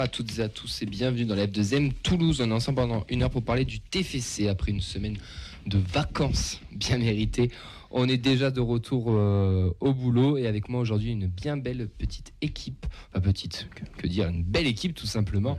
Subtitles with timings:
[0.00, 2.40] à toutes et à tous et bienvenue dans la F2M Toulouse.
[2.40, 5.18] On est ensemble pendant une heure pour parler du TFC après une semaine
[5.66, 7.50] de vacances bien méritées.
[7.90, 11.86] On est déjà de retour euh, au boulot et avec moi aujourd'hui une bien belle
[11.98, 15.58] petite équipe, enfin petite, que, que dire, une belle équipe tout simplement,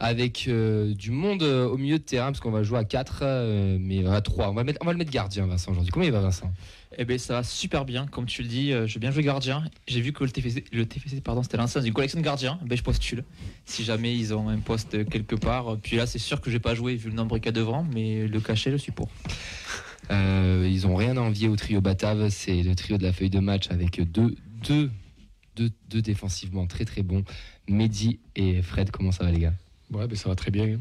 [0.00, 3.78] avec euh, du monde euh, au milieu de terrain parce qu'on va jouer à 4
[3.78, 4.50] mais à 3.
[4.50, 5.92] On va, mettre, on va le mettre gardien Vincent aujourd'hui.
[6.02, 6.52] Il va Vincent?
[6.96, 9.62] Eh ben ça va super bien, comme tu le dis, euh, j'ai bien joué gardien.
[9.86, 12.58] J'ai vu que le TFC, le TFC pardon, c'était l'ancien d'une collection de gardiens.
[12.64, 13.24] Ben je postule.
[13.66, 15.76] Si jamais ils ont un poste quelque part.
[15.82, 17.84] Puis là c'est sûr que j'ai pas joué vu le nombre qu'il y a devant,
[17.84, 19.08] mais le cachet je suis pour.
[20.10, 22.30] Euh, ils ont rien à envier au trio Batave.
[22.30, 24.90] C'est le trio de la feuille de match avec deux, deux,
[25.54, 27.24] deux, deux défensivement très très bons.
[27.68, 29.52] Mehdi et Fred, comment ça va les gars?
[29.90, 30.78] Ouais, ben ça va très bien.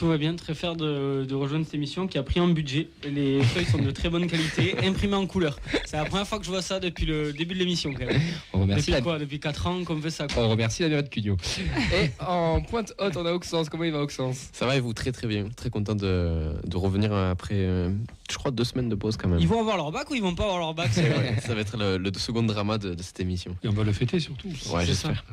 [0.00, 2.88] Tout va bien, très fier de, de rejoindre cette émission qui a pris un budget.
[3.04, 5.58] Les feuilles sont de très bonne qualité, imprimées en couleur.
[5.84, 8.18] C'est la première fois que je vois ça depuis le début de l'émission quand même.
[8.54, 10.42] On remercie Depuis la, quoi Depuis 4 ans qu'on fait ça quoi.
[10.44, 11.36] on remercie la mairie de Cugnot.
[12.02, 13.68] et en pointe haute, on a Auxence.
[13.68, 14.94] Comment il va Auxence Ça va et vous?
[14.94, 15.50] Très très bien.
[15.54, 17.90] Très content de, de revenir après, euh,
[18.30, 19.38] je crois, deux semaines de pause quand même.
[19.38, 20.88] Ils vont avoir leur bac ou ils vont pas avoir leur bac.
[21.42, 23.54] Ça va être le, le second drama de, de cette émission.
[23.62, 24.48] Et on va le fêter surtout.
[24.72, 25.26] Ouais, j'espère.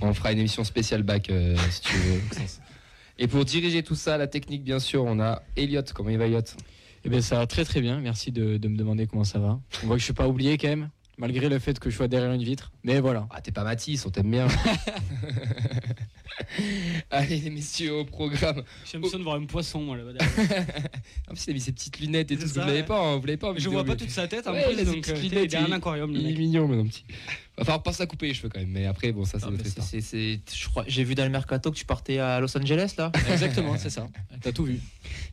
[0.00, 2.20] On fera une émission spéciale bac euh, si tu veux.
[2.32, 2.60] Auxence.
[3.18, 5.82] Et pour diriger tout ça, la technique bien sûr, on a Elliot.
[5.94, 6.40] Comment il va Elliot
[7.04, 8.00] Eh bien, ça va très très bien.
[8.00, 9.58] Merci de, de me demander comment ça va.
[9.82, 12.08] On voit que je suis pas oublié quand même, malgré le fait que je sois
[12.08, 12.72] derrière une vitre.
[12.84, 13.26] Mais voilà.
[13.30, 14.46] Ah, t'es pas Matisse, on t'aime bien.
[17.10, 18.62] Allez, les messieurs, au programme.
[18.84, 20.12] J'ai l'impression de voir un poisson moi là-bas.
[21.28, 22.46] En plus, il a mis ses petites lunettes et tout.
[22.46, 22.86] ça, Vous l'avez ouais.
[22.86, 24.52] pas, hein, vous l'avez pas en Je vidéo, vois pas mais- toute sa tête en
[24.52, 26.68] Ouais, il a plus, ses donc petites il lunettes, est un aquarium Il est mignon,
[26.68, 27.04] mais non petit.
[27.58, 28.68] Va falloir penser à couper les cheveux quand même.
[28.68, 29.86] Mais après, bon, ça, c'est notre histoire.
[29.86, 30.02] c'est-
[30.54, 33.10] je crois, j'ai vu dans le mercato que tu partais à Los Angeles là.
[33.32, 34.06] Exactement, c'est ça.
[34.42, 34.78] T'as tout vu.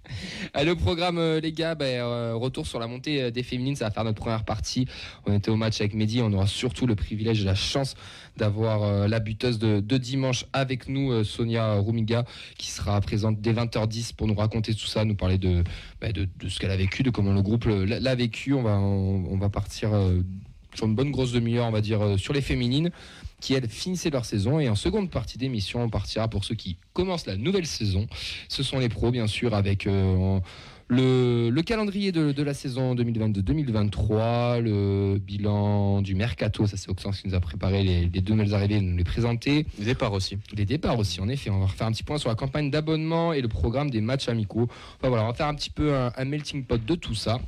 [0.54, 3.76] Allez, au programme, euh, les gars, ben, euh, retour sur la montée euh, des féminines.
[3.76, 4.88] Ça va faire notre première partie.
[5.26, 6.22] On était au match avec Mehdi.
[6.22, 7.96] On aura surtout le privilège et la chance
[8.38, 12.26] d'avoir euh, la buteuse de, de dimanche avec nous, euh, Sonia Rumiga,
[12.58, 15.64] qui sera présente dès 20h10 pour nous raconter tout ça, nous parler de,
[16.02, 18.54] ben, de, de ce qu'elle a vécu, de comment le groupe l'a l'a vécu.
[18.54, 20.22] On va, on, on va partir euh,
[20.76, 22.92] sur une bonne grosse demi-heure, on va dire, euh, sur les féminines
[23.40, 26.78] qui elles finissaient leur saison et en seconde partie d'émission on partira pour ceux qui
[26.94, 28.08] commencent la nouvelle saison
[28.48, 30.40] ce sont les pros bien sûr avec euh,
[30.88, 37.20] le, le calendrier de, de la saison 2022-2023 le bilan du mercato ça c'est Oxens
[37.22, 40.38] qui nous a préparé les, les deux nouvelles arrivées nous les présenter Les départs aussi.
[40.56, 41.50] les départs aussi, en effet.
[41.50, 44.30] On va refaire un petit point sur la campagne d'abonnement et le programme des matchs
[44.30, 44.70] amicaux.
[44.98, 47.40] Enfin voilà, on va faire un petit peu un, un melting pot de tout ça.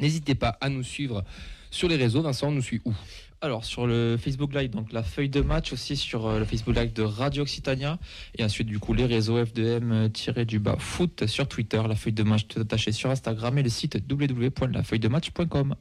[0.00, 1.24] N'hésitez pas à nous suivre
[1.70, 2.22] sur les réseaux.
[2.22, 2.94] Vincent, on nous suit où
[3.40, 6.76] Alors sur le Facebook Live, donc la feuille de match aussi sur euh, le Facebook
[6.76, 7.98] Live de Radio Occitania
[8.36, 12.22] et ensuite du coup les réseaux F2M du bas foot sur Twitter, la feuille de
[12.22, 15.74] match tout attaché sur Instagram et le site www.lafeuilledematch.com.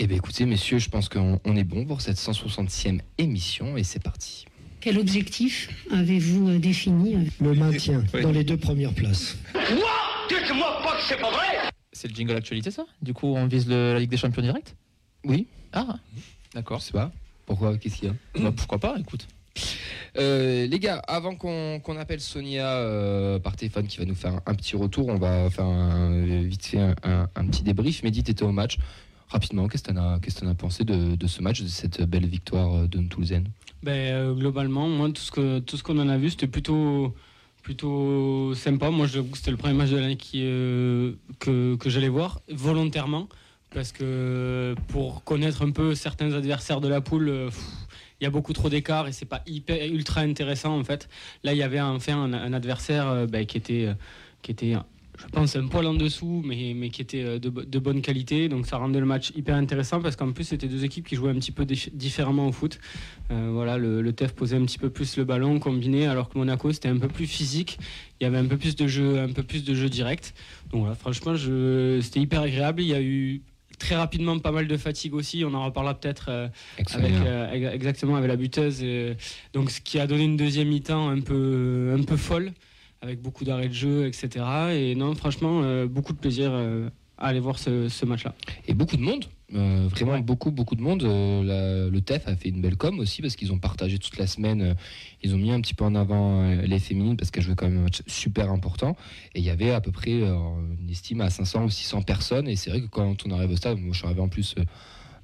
[0.00, 3.84] Eh bien écoutez, messieurs, je pense qu'on on est bon pour cette 160e émission et
[3.84, 4.44] c'est parti.
[4.80, 9.38] Quel objectif avez-vous euh, défini euh, Le maintien dans les deux premières places.
[11.08, 11.16] C'est
[12.08, 12.84] le jingle actualité ça?
[13.02, 14.74] Du coup on vise le- la Ligue des Champions direct?
[15.24, 15.96] Oui, Ah
[16.52, 16.82] je d'accord.
[16.82, 17.10] sais pas.
[17.46, 17.76] Pourquoi?
[17.78, 18.14] Qu'est-ce qu'il y a?
[18.42, 19.26] Bah, pourquoi pas écoute.
[20.16, 24.34] Euh, les gars, avant qu'on qu'on appelle Sonia euh, par téléphone qui va nous faire
[24.34, 28.02] un, un petit retour, on va faire un- vite fait un, un- un petit débrief.
[28.02, 28.78] Mehdi, tu étais au match.
[29.28, 32.74] Rapidement, qu'est-ce que as, t'en as pensé de, de ce match, de cette belle victoire
[32.74, 33.48] euh, de Toulousaine
[33.82, 37.14] Ben, euh, globalement, moi, tout ce que tout ce qu'on en a vu, c'était plutôt
[37.64, 38.90] plutôt sympa.
[38.90, 43.26] Moi, c'était le premier match de l'année euh, que, que j'allais voir volontairement
[43.74, 47.50] parce que pour connaître un peu certains adversaires de la poule, euh,
[48.20, 51.08] il y a beaucoup trop d'écart et c'est pas hyper ultra intéressant en fait.
[51.42, 53.94] Là, il y avait enfin un, un adversaire euh, ben, qui était euh,
[54.42, 54.74] qui était
[55.16, 58.02] je pense un poil en dessous, mais, mais qui était euh, de, bo- de bonne
[58.02, 58.48] qualité.
[58.48, 61.30] Donc ça rendait le match hyper intéressant parce qu'en plus c'était deux équipes qui jouaient
[61.30, 62.78] un petit peu dif- différemment au foot.
[63.30, 66.36] Euh, voilà, le, le TEF posait un petit peu plus le ballon combiné, alors que
[66.38, 67.78] Monaco c'était un peu plus physique.
[68.20, 70.34] Il y avait un peu plus de jeu, un peu plus de jeu direct.
[70.72, 72.82] Donc voilà, franchement, c'était hyper agréable.
[72.82, 73.42] Il y a eu
[73.78, 75.44] très rapidement pas mal de fatigue aussi.
[75.44, 76.48] On en reparlera peut-être euh,
[76.98, 78.84] avec euh, ex- exactement avec la buteuse.
[79.52, 82.52] donc ce qui a donné une deuxième mi-temps un peu un peu folle
[83.04, 84.44] avec beaucoup d'arrêts de jeu, etc.
[84.72, 88.34] Et non, franchement, euh, beaucoup de plaisir euh, à aller voir ce, ce match-là.
[88.66, 90.22] Et beaucoup de monde, euh, vraiment Ouais.
[90.22, 91.02] beaucoup, beaucoup de monde.
[91.02, 94.26] La- le TEF a fait une belle com aussi parce qu'ils ont partagé toute la
[94.26, 94.74] semaine.
[95.22, 97.78] ils ont mis un petit peu en avant les féminines parce qu'elles jouaient quand même
[97.78, 98.96] un match super important.
[99.34, 102.48] Et il y avait à peu près une estime à 500 ou 600 personnes.
[102.48, 104.54] Et c'est vrai que quand on arrive au stade, moi je suis arrivé en plus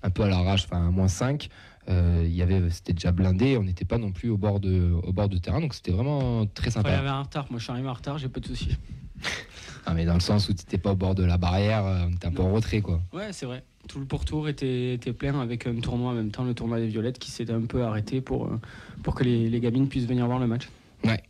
[0.03, 1.49] un peu à l'arrache, enfin à moins 5.
[1.90, 4.92] Euh, il y avait, c'était déjà blindé, on n'était pas non plus au bord de,
[5.02, 6.98] au bord de terrain, donc c'était vraiment très Enfin, il y sympa.
[6.98, 7.46] avait un retard.
[7.50, 8.76] Moi, je suis arrivé en retard, j'ai pas de soucis.
[9.94, 12.12] Mais dans le sens où tu n'étais pas au bord de la barrière, euh, on
[12.12, 13.00] était un peu en retrait, quoi.
[13.12, 13.64] Ouais, c'est vrai.
[13.88, 16.87] Tout le pourtour était, était plein avec un tournoi en même temps, le tournoi des
[16.87, 18.60] Violettes, qui s'était un peu arrêté pour, euh,
[19.02, 20.69] pour que les, les gamines puissent venir voir le match.
[21.05, 21.23] Ouais.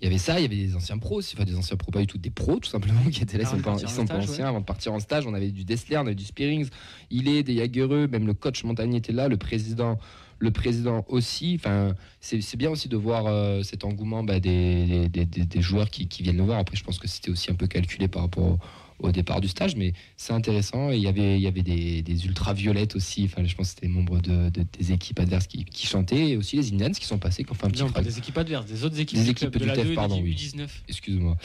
[0.00, 2.00] Il y avait ça, il y avait des anciens pros enfin des anciens pros, pas
[2.00, 4.06] du tout, des pros tout simplement qui étaient là, ils Avant sont pas, ils sont
[4.06, 5.26] pas stage, anciens avant de partir en stage.
[5.26, 6.68] On avait du Dessler, on avait du Spearings,
[7.10, 9.98] il est des Jagereux, même le coach Montagnier était là, le président,
[10.44, 11.56] le président aussi.
[11.58, 15.90] Enfin, c'est bien aussi de voir euh, cet engouement bah, des, des, des- des joueurs
[15.90, 16.58] qui, qui viennent le voir.
[16.60, 18.58] Après, je pense que c'était aussi un peu calculé par rapport au,
[19.00, 20.90] au départ du stage, mais c'est intéressant.
[20.92, 23.24] Et il y avait, il y avait des, des ultraviolettes aussi.
[23.24, 26.36] Enfin, je pense que c'était membres de, de- des équipes adverses qui, qui chantaient, et
[26.36, 28.38] aussi les Indians qui sont passés, qui ont fait un petit Non, pas des équipes
[28.38, 30.22] adverses, des autres équipes Des du équipes de du la TEF, 2 et pardon, des
[30.22, 30.34] oui.
[30.34, 31.36] 19 excuse-moi.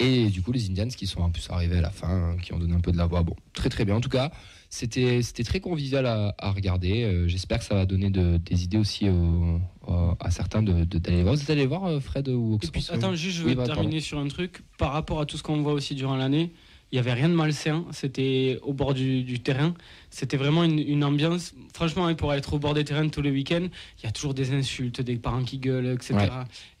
[0.00, 2.52] Et du coup, les Indians qui sont en plus arrivés à la fin, hein, qui
[2.54, 3.22] ont donné un peu de la voix.
[3.22, 3.94] Bon, très très bien.
[3.96, 4.32] En tout cas,
[4.70, 7.04] c'était c'était très convivial à, à regarder.
[7.04, 10.84] Euh, J'espère que ça va donner de- des idées aussi au- au- à certains de-
[10.84, 11.34] de- d'aller voir.
[11.34, 14.00] Vous êtes allé voir euh, Fred ou puis, attends, juste, je Oui, veux bah, terminer
[14.00, 14.62] sur un truc.
[14.78, 16.50] Par rapport à tout ce qu'on voit aussi durant l'année,
[16.92, 17.84] il n'y avait rien de malsain.
[17.92, 19.74] C'était au bord du, du terrain.
[20.08, 21.52] C'était vraiment une, une ambiance.
[21.74, 23.68] Franchement, hein, pour être au bord des terrains tous les week-ends,
[23.98, 26.14] il y a toujours des insultes, des parents qui gueulent, etc.
[26.14, 26.28] Ouais.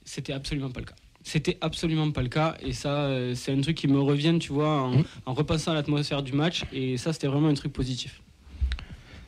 [0.04, 0.94] C'était absolument pas le cas.
[1.22, 2.56] C'était absolument pas le cas.
[2.62, 5.04] Et ça, euh, c'est un truc qui me revient, tu vois, en, Mhm.
[5.26, 6.62] en repassant à l'atmosphère du match.
[6.72, 8.22] Et ça, c'était vraiment un truc positif.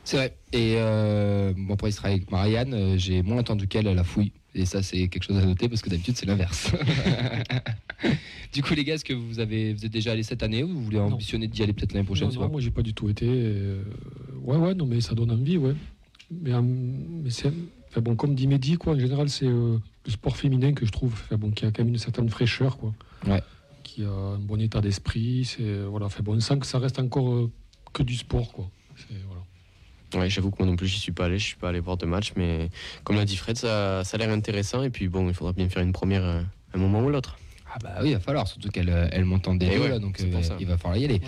[0.03, 0.35] C'est vrai.
[0.51, 4.31] Et euh, bon, pour travailler avec Marianne, euh, j'ai moins entendu qu'elle à la fouille.
[4.55, 6.71] Et ça, c'est quelque chose à noter parce que d'habitude, c'est l'inverse.
[8.53, 10.67] du coup, les gars, est-ce que vous, avez, vous êtes déjà allés cette année ou
[10.67, 13.09] vous voulez ambitionner d'y aller peut-être l'année prochaine Non, non, moi j'ai pas du tout
[13.09, 13.25] été.
[13.27, 13.81] euh,
[14.43, 15.73] Ouais, ouais, non, mais ça donne envie, ouais.
[16.31, 17.51] Mais, mais c'est.
[17.89, 19.47] Enfin, bon, comme dit Mehdi, quoi, en général, c'est
[20.05, 22.77] le sport féminin que je trouve enfin, bon, qui a quand même une certaine fraîcheur,
[22.77, 22.93] quoi.
[23.27, 23.41] Ouais.
[23.83, 25.45] Qui a un bon état d'esprit.
[25.45, 27.51] C'est, voilà, enfin, bon, on sent que ça reste encore euh,
[27.93, 28.69] que du sport, quoi.
[29.09, 30.23] Voilà.
[30.23, 31.97] Ouais, j'avoue que moi non plus, j'y suis pas allé, je suis pas allé voir
[31.97, 32.69] de match, mais
[33.03, 34.83] comme l'a dit Fred, ça, ça a l'air intéressant.
[34.83, 36.41] Et puis bon, il faudra bien faire une première euh,
[36.73, 37.37] un moment ou l'autre.
[37.73, 39.89] Ah bah oui, il va falloir, surtout qu'elle euh, elle monte en Et D2, ouais,
[39.89, 40.55] là, donc c'est pour euh, ça.
[40.59, 41.21] il va falloir y aller.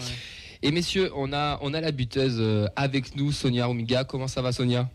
[0.62, 4.04] Et messieurs, on a, on a la buteuse euh, avec nous, Sonia Rumiga.
[4.04, 4.90] Comment ça va, Sonia?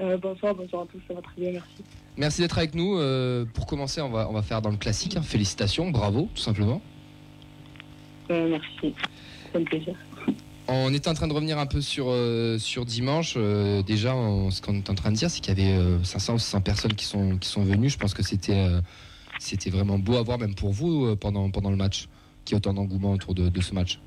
[0.00, 1.82] Euh, bonsoir, bonsoir à tous, ça va très bien, merci.
[2.18, 2.98] Merci d'être avec nous.
[2.98, 5.16] Euh, pour commencer, on va, on va faire dans le classique.
[5.16, 5.22] hein.
[5.22, 6.82] Félicitations, bravo, tout simplement.
[8.30, 8.94] Euh, merci,
[9.52, 9.94] ça me plaisir.
[10.66, 13.34] On était en train de revenir un peu sur, euh, sur dimanche.
[13.36, 16.02] Euh, déjà, on- ce qu'on est en train de dire, c'est qu'il y avait euh,
[16.02, 17.88] 500 ou 600 personnes qui sont, qui sont venues.
[17.88, 18.80] Je pense que c'était euh,
[19.38, 22.08] c'était vraiment beau à voir, même pour vous, euh, pendant, pendant le match,
[22.44, 24.00] qu'il y ait autant d'engouement autour de, de ce match.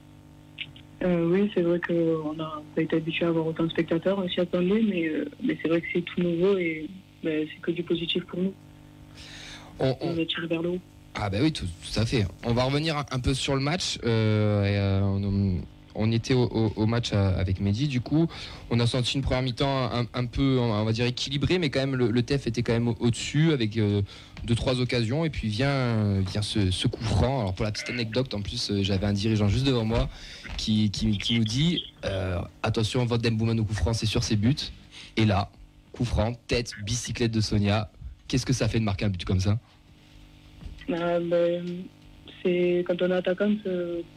[1.03, 4.39] Euh, oui, c'est vrai qu'on n'a pas été habitué à avoir autant de spectateurs, s'y
[4.41, 6.87] attendait, mais, euh, mais c'est vrai que c'est tout nouveau et
[7.23, 8.53] ben, c'est que du positif pour nous.
[9.79, 10.79] On- on- On est tiré vers le haut.
[11.15, 12.25] Ah bah oui, tout, tout à fait.
[12.45, 13.97] On va revenir un, un peu sur le match.
[14.05, 15.61] Euh, euh, on,
[15.93, 18.27] on était au, au- au match euh, avec Mehdi, du coup,
[18.69, 21.81] on a senti une première mi-temps un, un peu, on va dire équilibrée, mais quand
[21.81, 24.01] même le, le TEF était quand même au- au-dessus avec euh,
[24.45, 25.25] deux trois occasions.
[25.25, 27.41] Et puis vient, vient ce, ce coup franc.
[27.41, 30.07] Alors pour la petite anecdote, en plus, j'avais un dirigeant juste devant moi
[30.57, 34.37] qui, qui, qui nous dit euh, attention, votre Dembouman au coup franc, c'est sur ses
[34.37, 34.55] buts.
[35.17, 35.51] Et là,
[36.47, 37.91] tête, bicyclette de Sonia.
[38.27, 39.59] Qu'est-ce que ça fait de marquer un but comme ça
[40.89, 41.85] Euh, ben,
[42.43, 43.59] quand on est attaquant, il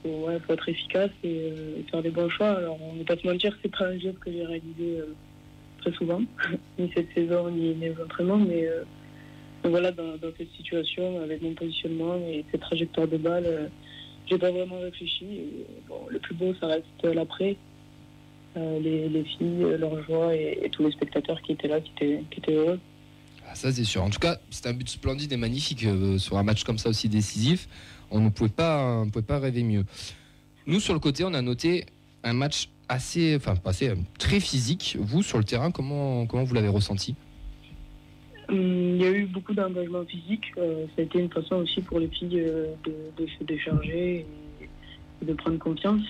[0.03, 2.53] faut, ouais, faut être efficace et euh, faire des bons choix.
[2.53, 5.15] Alors on ne va pas se mentir, c'est pas un jeu que j'ai réalisé euh,
[5.81, 6.23] très souvent,
[6.79, 8.85] ni cette saison, ni les entraînements, mais euh,
[9.65, 13.71] voilà, dans, cette situation, avec mon positionnement et cette trajectoire de balle,
[14.27, 15.25] j'ai pas vraiment réfléchi.
[15.25, 15.67] Et,
[16.11, 17.57] le plus beau, ça reste l'après.
[18.57, 21.81] Euh, les, les filles, euh, leur joie et, et tous les spectateurs qui étaient là,
[21.81, 22.79] qui étaient, qui étaient heureux.
[23.49, 24.03] Ah, ça c'est sûr.
[24.05, 26.89] En tout cas, c'est un but splendide et magnifique euh, sur un match comme ça
[26.89, 27.69] aussi décisif.
[28.13, 29.85] On ne pouvait pas, on ne pouvait pas rêver mieux.
[30.67, 31.87] Nous sur le côté, on a noté
[32.23, 34.97] un match assez, enfin assez, très physique.
[35.01, 37.17] Vous sur le terrain, comment comment vous l'avez ressenti?
[38.49, 40.45] Hum, Il y a eu beaucoup d'engagement physique.
[40.59, 44.27] Euh, ça a été une façon aussi pour les filles euh, de, de se décharger
[45.21, 46.03] et de prendre confiance.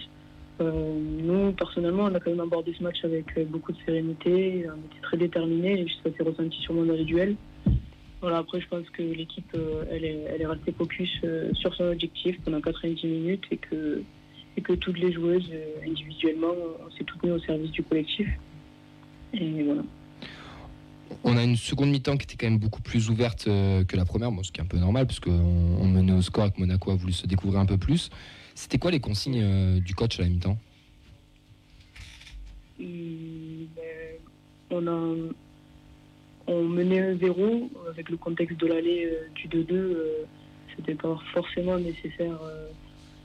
[0.61, 4.67] Euh, nous, personnellement, on a quand même abordé ce match avec euh, beaucoup de sérénité.
[4.69, 7.37] On était très déterminés et ça s'est ressenti sûrement dans les duels.
[8.21, 11.11] Voilà, après, je pense que l'équipe, euh, elle, est, restée focus
[11.55, 14.03] sur son objectif pendant 90 minutes et que,
[14.77, 15.51] toutes les joueuses,
[15.87, 16.53] individuellement,
[16.87, 18.29] on s'est toutes mises au service du collectif.
[21.23, 24.31] On a une seconde mi-temps qui était quand même beaucoup plus ouverte que la première,
[24.33, 26.61] bon, ce qui est un peu normal parce qu'on on menait au score et que
[26.61, 28.11] Monaco a voulu se découvrir un peu plus.
[28.55, 30.57] C'était quoi les consignes euh, du coach à la mi-temps?
[32.79, 33.67] Ben,
[34.71, 35.35] on
[36.47, 40.25] on menait un zéro avec le contexte de l'aller euh, du 2-2 euh,
[40.77, 42.39] c'était pas forcément nécessaire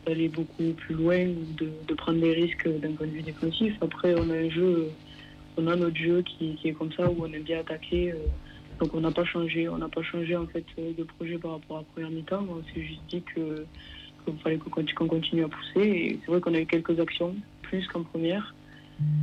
[0.05, 3.73] d'aller beaucoup plus loin ou de, prendre des risques d'un point de vue défensif.
[3.81, 4.91] Après on a un jeu
[5.57, 8.13] on a notre jeu qui, est comme ça où on aime bien attaquer
[8.79, 11.77] donc on n'a pas changé on n'a pas changé en fait de projet par rapport
[11.77, 12.45] à la première mi-temps.
[12.49, 13.65] On s'est juste dit que
[14.31, 15.81] qu'il fallait qu'on continue à pousser.
[15.81, 18.53] Et c'est vrai qu'on a eu quelques actions, plus qu'en première.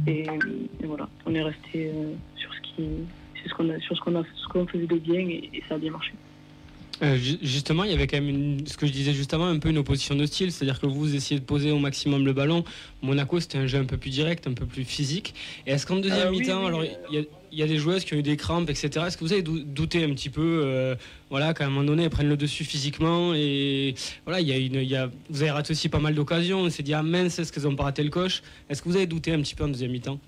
[0.07, 0.27] Et,
[0.85, 1.93] voilà, on est resté
[2.37, 2.89] sur ce qui,
[3.47, 5.79] ce qu'on a, sur ce qu'on a, ce qu'on faisait de bien et ça a
[5.79, 6.13] bien marché.
[7.03, 9.69] Euh, justement, il y avait quand même ce que je disais juste avant, un peu
[9.69, 12.65] une opposition de style, c'est-à-dire que vous essayez de poser au maximum le ballon.
[13.03, 15.35] Monaco, c'était un jeu un peu plus direct, un peu plus physique.
[15.67, 18.23] Et est-ce qu'en deuxième euh, mi-temps, alors il y, a des joueuses qui ont eu
[18.23, 19.05] des crampes, etc.
[19.07, 20.95] Est-ce que vous avez douté un petit peu, euh,
[21.29, 24.57] voilà, qu'à un moment donné, elles prennent le dessus physiquement et voilà, il y a
[24.57, 26.61] une, y a, vous avez raté aussi pas mal d'occasions.
[26.61, 28.43] On s'est dit ah mince, est-ce qu'elles ont pas raté le coche?
[28.71, 30.19] Est-ce que vous avez douté un petit peu en deuxième mi-temps?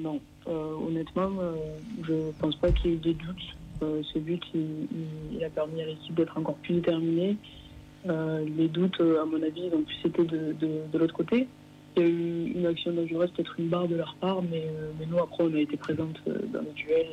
[0.00, 1.30] Non, honnêtement,
[2.06, 3.54] je pense pas qu'il y ait eu des doutes.
[3.82, 7.36] Euh, ce but, il, a permis à l'équipe d'être encore plus déterminée.
[8.08, 10.54] Euh, les doutes, euh, à mon avis, ont plus été de,
[10.92, 11.48] de, l'autre côté.
[11.96, 14.66] Il y a eu une action dangereuse, peut-être une barre de leur part, mais,
[14.98, 17.06] mais nous, après, on a été présente dans le duel.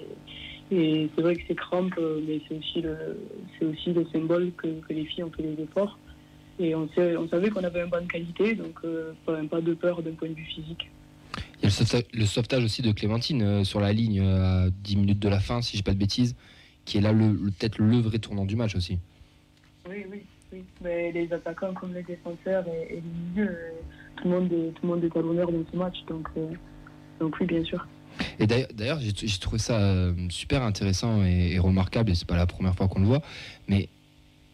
[0.72, 3.18] Et, c'est vrai que c'est crampe, mais c'est aussi le,
[3.60, 5.98] c'est symbole que, les filles ont fait des efforts.
[6.60, 6.90] Et on,
[7.30, 8.82] savait qu'on avait une bonne qualité, donc
[9.26, 10.90] pas, de peur d'un point de vue physique.
[11.60, 15.30] Il y a le sauvetage, aussi de Clémentine sur la ligne à 10 minutes de
[15.30, 16.36] la fin, si je ne pas de bêtises
[16.88, 18.98] qui est là le, peut-être le vrai tournant du match aussi.
[19.88, 20.63] Oui, oui, oui.
[20.82, 23.72] Mais les attaquants comme les défenseurs et, les milieux, euh,
[24.15, 25.98] tout, le monde est, tout le monde est à l'honneur dans ce match.
[26.08, 26.48] Donc, euh,
[27.20, 27.86] donc oui, bien sûr.
[28.39, 32.74] Et d'ailleurs, j'ai trouvé ça euh, super intéressant et, remarquable, et c'est pas la première
[32.74, 33.22] fois qu'on le voit,
[33.67, 33.89] mais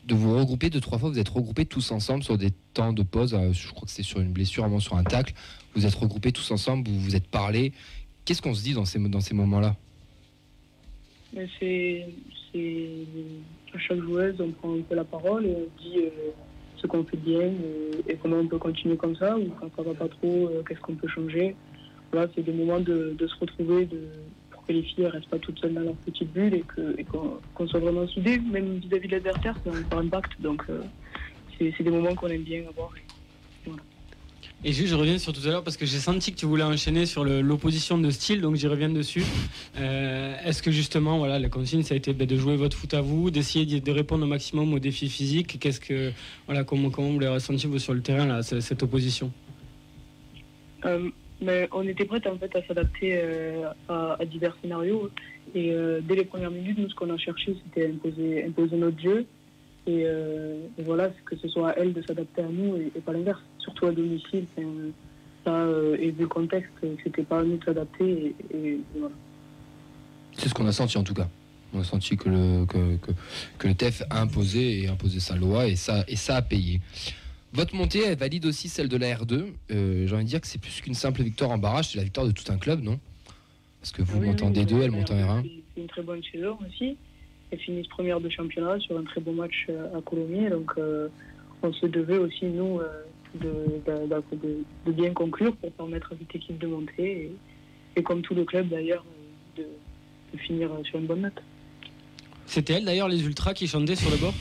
[0.06, 3.04] de vous regrouper deux, trois fois, vous êtes regroupés tous ensemble sur des temps de
[3.04, 5.34] pause, je crois que c'est sur une blessure, vraiment sur un tacle,
[5.76, 7.72] vous êtes regroupés tous ensemble, vous vous êtes parlé.
[8.26, 9.78] Qu'est-ce qu'on se dit dans ces, dans ces moments-là?
[11.60, 12.06] C'est,
[13.74, 16.32] à chaque joueuse, on prend un peu la parole et on dit euh,
[16.78, 17.52] ce qu'on fait bien
[18.08, 20.80] et, comment on peut continuer comme ça, ou quand ça va pas trop, euh, qu'est-ce
[20.82, 21.56] qu'on peut changer.
[22.12, 24.02] Voilà, c'est des moments de, se retrouver, de,
[24.52, 26.64] pour que les filles ne restent pas toutes seules dans leur petite bulle et,
[27.04, 30.40] qu'on, soit vraiment soudées, même vis-à-vis de l'adversaire, c'est un impact.
[30.40, 30.82] Donc, euh,
[31.58, 32.94] c'est, des moments qu'on aime bien avoir.
[34.72, 37.06] Juste, je reviens sur tout à l'heure parce que j'ai senti que tu voulais enchaîner
[37.06, 39.24] sur l'opposition de style, donc j'y reviens dessus.
[39.78, 42.94] Euh, est-ce que justement, voilà, la consigne, ça a été ben, de jouer votre foot
[42.94, 45.60] à vous, d'essayer de répondre au maximum aux défis physiques?
[45.60, 46.12] Qu'est-ce que,
[46.46, 49.34] voilà, comment, comment vous l'avez ressenti vous sur le terrain là, cette opposition?
[50.86, 51.10] Euh,
[51.42, 55.10] mais on était prête en fait à s'adapter euh, à, divers scénarios.
[55.54, 59.26] Et dès les premières minutes, nous, ce qu'on a cherché, c'était imposer, imposer notre jeu.
[59.88, 60.06] Et,
[60.80, 63.92] voilà, que ce soit à elle de s'adapter à nous et pas l'inverse surtout à
[63.92, 64.46] domicile.
[65.44, 66.72] Ça, euh, et vu le contexte,
[67.04, 68.36] c'était pas à nous de s'adapter.
[68.54, 68.80] Et,
[70.34, 71.28] C'est ce qu'on a senti en tout cas.
[71.74, 72.98] On a senti que le, que,
[73.58, 76.82] que, le TEF a imposé et imposé sa loi et ça, et ça a payé.
[77.52, 79.54] Votre montée, elle valide aussi celle de la R2.
[79.72, 82.04] Euh, j'ai envie de dire que c'est plus qu'une simple victoire en barrage, c'est la
[82.04, 83.00] victoire de tout un club, non?
[83.80, 85.62] Parce que vous montez en D2, elle monte en R1.
[85.76, 86.96] C'est une très bonne saison aussi.
[87.54, 90.50] Elle finit première de championnat sur un très beau match euh, à Colomiers.
[90.50, 90.74] Donc
[91.62, 92.82] on se devait aussi, nous,
[93.40, 93.80] de,
[94.86, 97.32] de, bien conclure pour permettre à cette équipe de monter
[97.96, 99.06] et, comme tout le club d'ailleurs
[99.56, 99.66] de,
[100.40, 101.44] finir sur une bonne note.
[102.48, 104.34] C'était elle d'ailleurs les ultras qui chantaient sur le bord?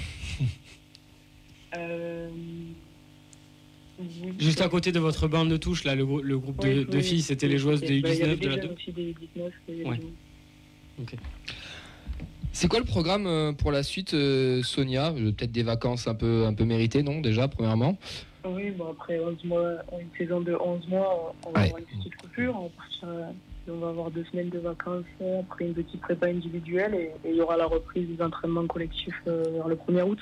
[1.76, 2.28] Euh,
[4.38, 7.58] Juste à côté de votre bande de touche, là, le, groupe de, filles, c'était les
[7.58, 8.74] joueuses des U19 de la 2
[12.52, 15.12] C'est quoi le programme euh, pour la suite, euh, Sonia?
[15.12, 17.96] Peut-être des vacances un peu, un peu méritées, non Déjà, premièrement?
[18.44, 22.16] Oui, bon, après 11 mois, une saison de 11 mois, on va avoir une petite
[22.16, 22.70] coupure.
[23.02, 25.04] On, va avoir deux semaines de vacances,
[25.40, 29.44] après une petite prépa individuelle et, il y aura la reprise des entraînements collectifs euh,
[29.52, 30.18] vers le 1er août.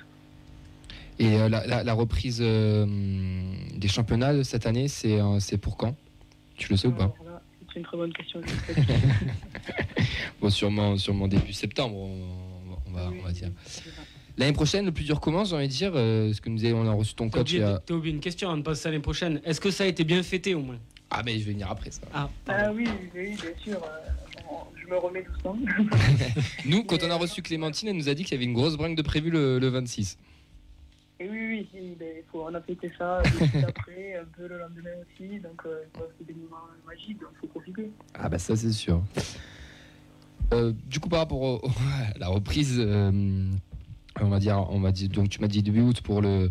[1.18, 2.86] Et euh, la, reprise euh,
[3.76, 5.94] des championnats de cette année, c'est pour quand?
[6.56, 7.14] Tu le sais ou pas?
[7.72, 8.40] C'est une très bonne question.
[10.40, 13.50] bon, sûrement, sûrement début septembre, on, va, on va dire.
[14.36, 16.80] L'année prochaine, le plus dur commence, j'ai envie de dire, euh, ce que nous avons,
[16.80, 17.54] on a reçu ton coach.
[17.56, 19.40] T'as oublié une question avant de passer à l'année prochaine.
[19.44, 20.78] Est-ce que ça a été bien fêté au moins?
[21.10, 22.02] Ah, mais je vais venir après ça.
[22.14, 23.82] Ah, ah oui, oui, bien sûr.
[23.82, 25.58] Euh, je me remets doucement.
[26.64, 28.76] nous, quand on a reçu Clémentine, elle nous a dit qu'il y avait une grosse
[28.76, 30.18] brinque de prévu le, 26.
[31.20, 33.18] Et oui, oui, ben, faut, on a fêté ça
[33.68, 35.38] après, un peu le lendemain aussi.
[35.40, 35.84] Donc, euh,
[36.18, 37.90] c'est des moments magiques, donc il faut profiter.
[38.14, 39.02] Ah, bah ça, c'est sûr.
[40.86, 42.80] du coup, par rapport à la reprise
[44.18, 46.50] on va dire, on va dire, donc tu m'as dit début août pour le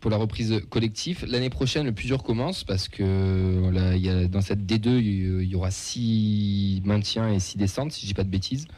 [0.00, 1.24] pour la reprise collective.
[1.26, 5.44] L'année prochaine, le plus dur commence parce que là, y a, dans cette D2, il
[5.44, 8.68] y aura six maintiens et six descentes, si je dis pas de bêtises.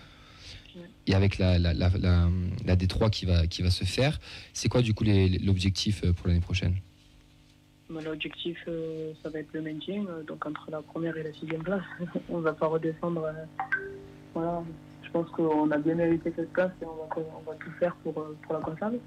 [1.09, 4.21] Et avec la, la, la, la, D3 qui va, qui va se faire,
[4.53, 6.75] c'est quoi du coup l'objectif euh, pour l'année prochaine?
[7.89, 11.33] Bah, L'objectif, euh, ça va être le maintien, euh, donc entre la première et la
[11.33, 11.83] sixième place.
[12.29, 13.27] on va pas redescendre.
[14.35, 14.63] voilà,
[15.03, 16.97] je pense qu'on a bien mérité cette place et on
[17.51, 18.13] va, tout faire pour,
[18.43, 19.01] pour la conserver.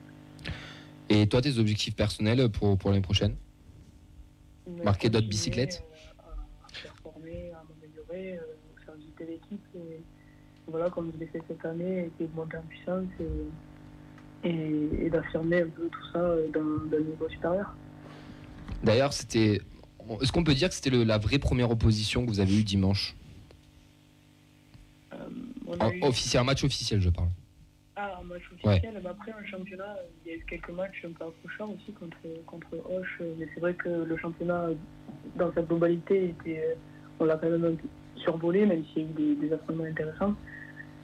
[1.09, 3.35] Et toi, tes objectifs personnels pour, pour l'année prochaine?
[4.67, 5.83] Mais Marquer d'autres bicyclettes?
[6.17, 9.67] à, à performer, à m'améliorer, au service de l'équipe.
[9.75, 10.01] Et
[10.67, 15.09] voilà, comme je l'ai fait cette année, essayer de monter en puissance et, et, et
[15.09, 17.75] d'affirmer un peu tout ça euh, dans, dans le niveau supérieur.
[18.83, 19.61] D'ailleurs, c'était.
[20.21, 23.15] Est-ce qu'on peut dire que c'était la vraie première opposition que vous avez eue dimanche?
[25.13, 25.17] Euh,
[25.79, 27.29] En- eu- officiel, un match officiel, je parle.
[27.95, 28.71] Ah, un match Ouais.
[28.77, 28.99] officiel.
[29.03, 32.17] mais Après, un championnat, il y a eu quelques matchs un peu accrocheurs aussi contre,
[32.47, 33.21] contre Hoche.
[33.37, 34.69] Mais c'est vrai que le championnat,
[35.35, 36.75] dans sa globalité, était, euh,
[37.19, 37.77] on l'a quand même
[38.15, 40.35] survolé, même s'il y a eu des, des affrontements intéressants.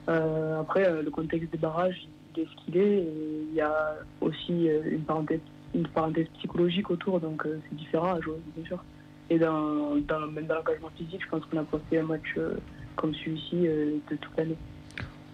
[0.08, 2.98] Euh, après, euh, le contexte des barrages, il est ce qu'il est.
[2.98, 5.40] et Il y a aussi euh, une, parenthèse,
[5.74, 8.82] une parenthèse psychologique autour, donc euh, c'est différent à jouer, bien sûr.
[9.30, 12.34] Et dans, dans, même dans l'engagement physique, je pense qu'on a pas fait un match
[12.36, 12.54] euh,
[12.96, 14.56] comme celui-ci euh, de toute l'année.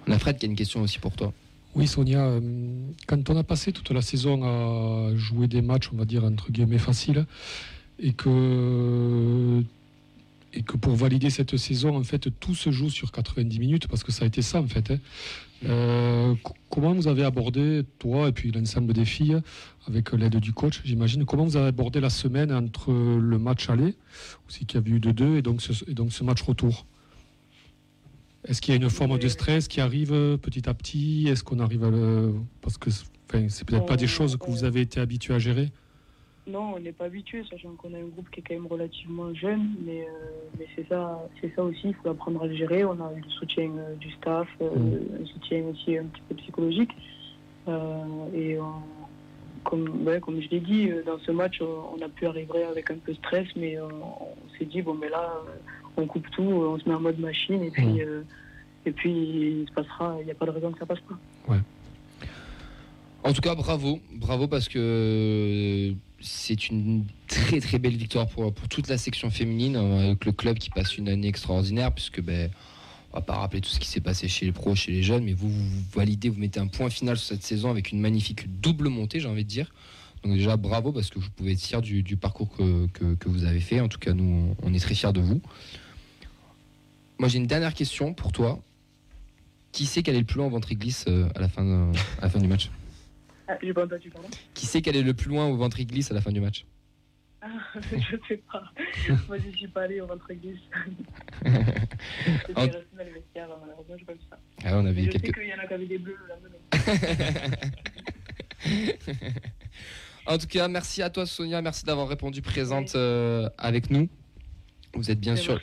[0.07, 1.33] On a Fred qui a une question aussi pour toi.
[1.75, 2.39] Oui, Sonia,
[3.09, 6.53] quand on a passé toute la saison à jouer des matchs, on va dire, entre
[6.53, 7.27] guillemets, faciles,
[7.99, 9.61] et que,
[10.55, 14.05] et que pour valider cette saison, en fait, tout se joue sur 90 minutes, parce
[14.05, 14.91] que ça a été ça, en fait.
[14.91, 14.99] hein.
[15.67, 16.35] Euh,
[16.71, 19.41] comment vous avez abordé, toi et puis l'ensemble des filles,
[19.89, 23.95] avec l'aide du coach, j'imagine, comment vous avez abordé la semaine entre le match aller,
[24.49, 26.87] aussi qu'il y avait eu de deux, et donc ce, et donc ce match retour?
[28.47, 31.29] Est-ce qu'il y a une forme de stress qui arrive petit à petit?
[31.29, 32.35] Est-ce qu'on arrive à le.
[32.61, 35.73] Parce que enfin, c'est peut-être pas des choses que vous avez été habitué à gérer?
[36.47, 39.33] Non, on n'est pas habitué, sachant qu'on a un groupe qui est quand même relativement
[39.35, 42.85] jeune, mais, euh, mais c'est ça, c'est ça aussi, il faut apprendre à le gérer.
[42.85, 44.69] On a eu le soutien euh, du staff, euh,
[45.23, 46.91] un soutien aussi un petit peu psychologique.
[47.69, 48.83] Euh, et on-
[49.65, 52.91] comme, ouais, comme je l'ai dit, dans ce match, on on a pu arriver avec
[52.91, 55.33] un peu de stress, mais on s'est dit, bon, mais là,
[55.97, 58.21] on coupe tout, on se met en mode machine, et puis, euh,
[58.85, 61.15] et puis il se passera, il n'y a pas de raison que ça passe pas.
[63.23, 68.89] En tout cas, bravo, bravo parce que c'est une très très belle victoire pour, toute
[68.89, 72.51] la section féminine euh, avec le club qui passe une année extraordinaire puisque ben
[73.13, 75.23] on va pas rappeler tout ce qui s'est passé chez les pros, chez les jeunes,
[75.23, 78.61] mais vous, vous validez, vous mettez un point final sur cette saison avec une magnifique
[78.61, 79.73] double montée, j'ai envie de dire.
[80.25, 83.79] Donc déjà bravo parce que vous pouvez être fier du, parcours que, vous avez fait.
[83.79, 85.41] En tout cas, nous, on est très fiers de vous.
[87.19, 88.61] Moi, j'ai une dernière question pour toi.
[89.71, 91.49] Qui sait quel est le plus loin au ventre glisse euh, de- à la
[92.31, 92.71] fin du match?
[93.49, 96.11] Ah, j'ai pas entendu, pardon Qui sait quel est le plus loin au ventre glisse
[96.11, 96.65] à la fin du match
[97.43, 97.49] Ah,
[97.93, 98.65] je sais pas.
[99.29, 100.59] Moi, je suis pas allé au ventre glisse.
[101.45, 104.39] C'était En- resté dans les vestiaires, malheureusement, j'ai pas vu ça.
[104.65, 106.29] Ah, on avait je quelques- sais qu'il y en a qui avaient des bleus le
[106.29, 106.59] lendemain.
[110.27, 114.09] En tout cas, merci à toi Sonia, merci d'avoir répondu présente euh, avec nous.
[114.95, 115.61] Vous êtes bien sûr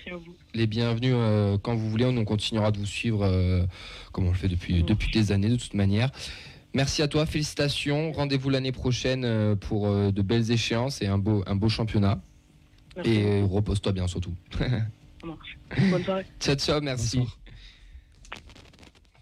[0.53, 2.05] les bienvenus euh, quand vous voulez.
[2.05, 3.65] On continuera de vous suivre euh,
[4.11, 6.11] comme on le fait depuis, depuis des années de toute manière.
[6.73, 8.11] Merci à toi, félicitations.
[8.13, 12.21] Rendez-vous l'année prochaine euh, pour euh, de belles échéances et un beau, un beau championnat.
[12.95, 14.33] Merci Et repose-toi bien surtout.
[14.57, 14.67] Ça
[15.27, 15.57] marche.
[15.89, 16.25] Bonne soirée.
[16.39, 17.19] Ciao, ciao, merci.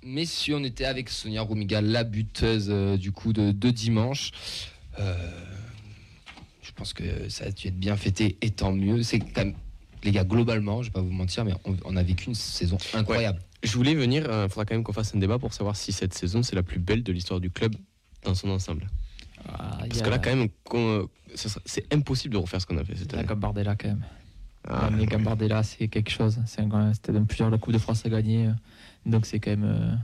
[0.03, 4.31] Messieurs, on était avec Sonia Roumiga, la buteuse euh, du coup de, de dimanche.
[4.99, 5.15] Euh,
[6.61, 9.03] je pense que ça a dû être bien fêté et tant mieux.
[9.03, 9.55] C'est quand même,
[10.03, 12.77] les gars, globalement, je vais pas vous mentir, mais on, on a vécu une saison
[12.93, 13.41] incroyable.
[13.63, 16.13] Je voulais venir, il faudra quand même qu'on fasse un débat pour savoir si cette
[16.13, 17.75] saison c'est la plus belle de l'histoire du club
[18.23, 18.87] dans son ensemble.
[19.43, 20.47] Parce y a- que là, quand même,
[21.35, 23.27] sera- c'est impossible de refaire ce qu'on a fait cette La année.
[23.27, 24.05] Gambardella quand même.
[24.67, 26.37] Ah, mais Gambardella c'est quelque chose.
[26.45, 26.91] C'est un-
[27.25, 28.47] plusieurs la Coupe de France à gagner.
[28.47, 28.51] euh,
[29.05, 29.99] Donc c'est quand même.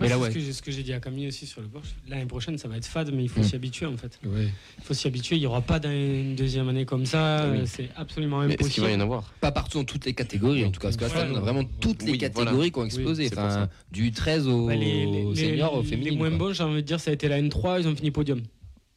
[0.00, 0.28] Mais là c'est ouais.
[0.30, 1.94] ce que j'ai- ce que j'ai dit à Camille aussi sur le Porsche.
[2.08, 3.44] L'année prochaine, ça va être fade, mais il faut Mm.
[3.44, 4.18] s'y habituer en fait.
[4.24, 4.48] Ouais.
[4.78, 5.36] Il faut s'y habituer.
[5.36, 7.48] Il n'y aura pas d'une deuxième année comme ça.
[7.50, 7.58] Oui.
[7.58, 8.86] euh, C'est absolument mais est-ce qu'il impossible.
[8.86, 10.90] va y en avoir Pas partout dans toutes les catégories, en tout cas.
[10.90, 12.70] Parce que là, on a vraiment toutes les catégories voilà.
[12.70, 13.28] qui ont explosé.
[13.32, 16.16] enfin, du 13 au Ouais, les, les- les- senior, au les féminin.
[16.16, 16.38] moins quoi.
[16.38, 18.42] bons, j'ai envie de dire, ça a été la N3, ils ont fini podium.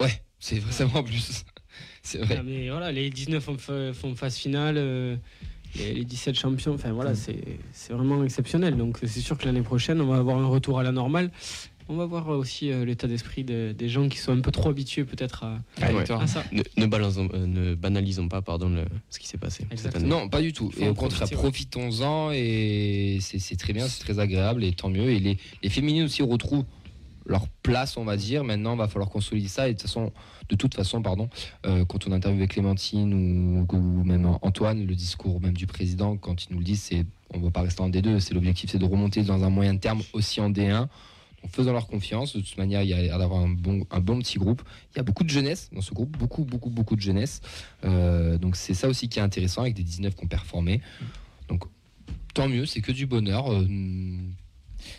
[0.02, 1.44] Ouais, c'est vraiment en plus.
[2.04, 2.38] C'est vrai.
[2.40, 3.58] Ah, mais voilà, les 19 font,
[3.94, 5.16] font phase finale, euh,
[5.76, 8.78] les, les 17 champions, enfin voilà, c'est c'est vraiment exceptionnel.
[8.78, 11.32] Donc c'est sûr que l'année prochaine, on va avoir un retour à la normale.
[11.90, 14.70] On va voir aussi euh, l'état d'esprit de- des gens qui sont un peu trop
[14.70, 15.98] habitués peut-être à, Ah, Ouais.
[15.98, 16.22] victoire.
[16.22, 16.44] à ça.
[16.54, 20.06] Ne, ne balançons- euh, ne banalisons pas pardon, le- ce qui s'est passé cette Exactement.
[20.06, 20.24] année.
[20.24, 20.72] Non, pas du tout.
[20.80, 25.10] Et au contraire, profitons-en et c'est c'est très bien, c'est très agréable et tant mieux.
[25.10, 26.66] Et les, les féminines aussi retrouvent
[27.26, 28.44] leur place, on va dire.
[28.44, 29.68] Maintenant, il va falloir consolider ça.
[29.70, 30.12] Et de toute façon,
[30.50, 31.30] de toute façon pardon,
[31.66, 36.54] euh, quand on interviewe Clémentine ou, même Antoine, le discours même du président, quand il
[36.54, 38.20] nous le dit, c'est on ne va pas rester en D2.
[38.20, 40.88] C'est l'objectif, c'est de remonter dans un moyen terme aussi en D1.
[41.42, 42.36] Donc faisons leur confiance.
[42.36, 44.62] De toute manière, il y a l'air d'avoir un bon, un bon petit groupe.
[44.94, 47.42] Il y a beaucoup de jeunesse dans ce groupe, beaucoup, beaucoup, beaucoup de jeunesse.
[47.84, 50.82] Euh, donc c'est ça aussi qui est intéressant avec des 19 qui ont performé.
[51.48, 51.64] Donc
[52.34, 53.52] tant mieux, c'est que du bonheur.
[53.52, 53.66] Euh,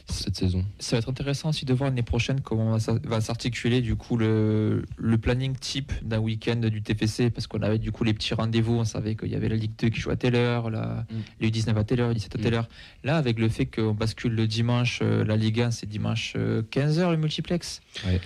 [0.06, 0.64] cette saison.
[0.78, 3.96] Ça va être intéressant aussi de voir l'année prochaine comment va s'a- va s'articuler du
[3.96, 8.14] coup le, le planning type d'un week-end du TFC parce qu'on avait du coup les
[8.14, 10.70] petits rendez-vous, on savait qu'il y avait la Ligue 2 qui joue à telle heure,
[10.70, 11.16] la, Mm.
[11.40, 12.56] les U19 à telle heure, les 17 à telle Mm.
[12.56, 12.68] heure.
[13.04, 16.34] Là, avec le fait qu'on bascule le dimanche, euh, la Ligue 1 c'est dimanche
[16.70, 17.80] 15h le multiplex.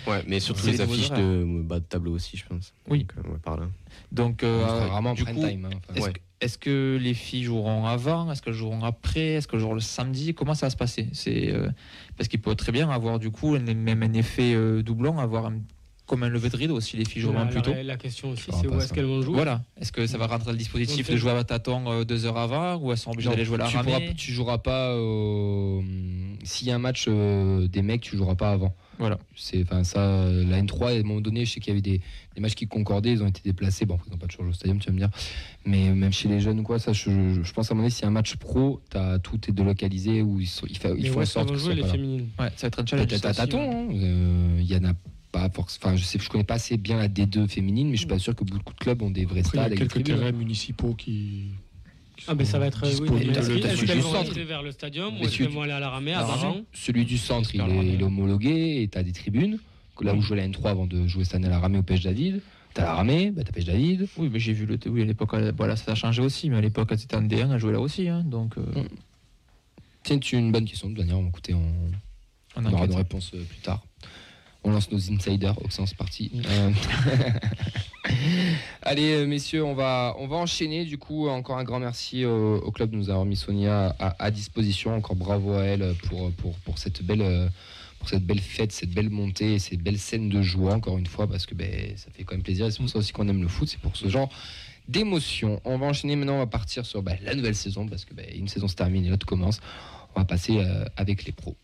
[0.06, 2.72] Ouais, mais surtout les affiches de bas de tableau aussi, je pense.
[2.88, 3.00] Oui.
[3.00, 3.66] Donc, euh, ouais, par là.
[4.12, 5.64] Donc, On euh, rarement du prime coup, time.
[5.66, 5.94] hein, enfin.
[5.94, 6.12] Est-ce Ouais.
[6.12, 8.30] que, est-ce que les filles joueront avant?
[8.30, 9.34] Est-ce qu'elles joueront après?
[9.34, 10.34] Est-ce qu'elles joueront le samedi?
[10.34, 11.08] Comment ça va se passer?
[11.12, 11.68] C'est euh,
[12.16, 15.60] parce qu'il peut très bien avoir du coup même un effet euh, doublon, avoir un-
[16.06, 17.72] comme un lever de rideau si les filles joueront plus tôt.
[17.72, 19.34] la, la question aussi, c'est où est-ce qu'elles vont jouer?
[19.34, 19.62] Voilà.
[19.80, 22.36] Est-ce que ça va rentrer dans le dispositif de jouer à tâtons euh, deux heures
[22.38, 24.92] avant ou elles sont obligées d'aller jouer la tu, pourras, ramée tu joueras pas
[26.44, 28.74] s'il y a un match euh, des mecs, tu joueras pas avant.
[28.98, 29.18] Voilà.
[29.36, 31.82] C'est enfin ça euh, la N3 à un moment donné, je sais qu'il y avait
[31.82, 32.00] des,
[32.34, 33.84] des matchs qui concordaient, ils ont été déplacés.
[33.86, 35.10] Bon, ils n'ont pas toujours joué au stadium, tu vas me dire.
[35.64, 37.84] Mais même chez les jeunes ou quoi, ça je, je- je pense à un moment
[37.86, 40.78] donné, s'il y a un match pro, as, tout est délocalisé où ils sont, il,
[40.78, 43.08] fa- il faut qu'elles sorte jouer ce les féminines Ouais, ça va être un challenge.
[43.08, 43.58] Peut-être à tâtons.
[43.88, 43.96] ouais.
[43.96, 43.98] hein.
[44.02, 44.92] Euh, Il y en a
[45.32, 45.86] pas forcément.
[45.88, 48.18] Enfin, je sais, je connais pas assez bien la D2 féminine, mais je suis pas
[48.18, 50.32] sûr que beaucoup de clubs ont des vrais Après, il y a stades quelques terrains
[50.32, 51.50] municipaux qui.
[52.28, 52.82] Ah, ben ça va être.
[53.00, 55.80] Oui, mais est-ce est-ce vont vers le stadium ou Mais est-ce qu'elles vont aller à
[55.80, 56.64] la ramée ramée.
[56.72, 59.58] Celui du centre, il est, il est homologué et tu as des tribunes.
[60.02, 62.02] Là où jouait la N3 avant de jouer cette année à la ramée au Pêche
[62.02, 62.42] David,
[62.74, 64.08] tu as la ramée, bah, tu Pêche David.
[64.18, 64.78] Oui, mais j'ai vu le.
[64.86, 67.52] Oui, à l'époque, euh, voilà, ça a changé aussi, mais à l'époque, étaient en D1,
[67.52, 68.08] elles jouaient là aussi.
[68.08, 68.62] hein, donc, euh,
[70.04, 70.90] C'est une, bonne question.
[70.90, 71.60] De toute manière, on, écoutez, on,
[72.56, 72.90] on on aura enquête.
[72.90, 73.82] nos réponses euh, plus tard.
[74.66, 76.32] On lance nos insiders, Auxence parti.
[76.44, 76.70] Euh,
[78.82, 80.84] Allez, euh, messieurs, on va, on va enchaîner.
[80.84, 84.30] Du coup, encore un grand merci au, au club de nous avoir mis Sonia à,
[84.32, 84.96] disposition.
[84.96, 87.22] Encore bravo à elle pour, pour, pour cette belle.
[87.22, 87.48] euh,
[88.00, 91.06] pour cette belle fête, cette belle montée et ces belles scènes de joie, encore une
[91.06, 92.70] fois, parce que ben, ça fait quand même plaisir.
[92.70, 94.28] C'est pour ça aussi qu'on aime le foot, c'est pour ce genre
[94.88, 95.60] d'émotion.
[95.64, 98.26] On va enchaîner maintenant, on va partir sur ben, la nouvelle saison, parce que ben,
[98.36, 99.60] une saison se termine et l'autre commence.
[100.14, 100.60] On va passer
[100.96, 101.56] avec les pros.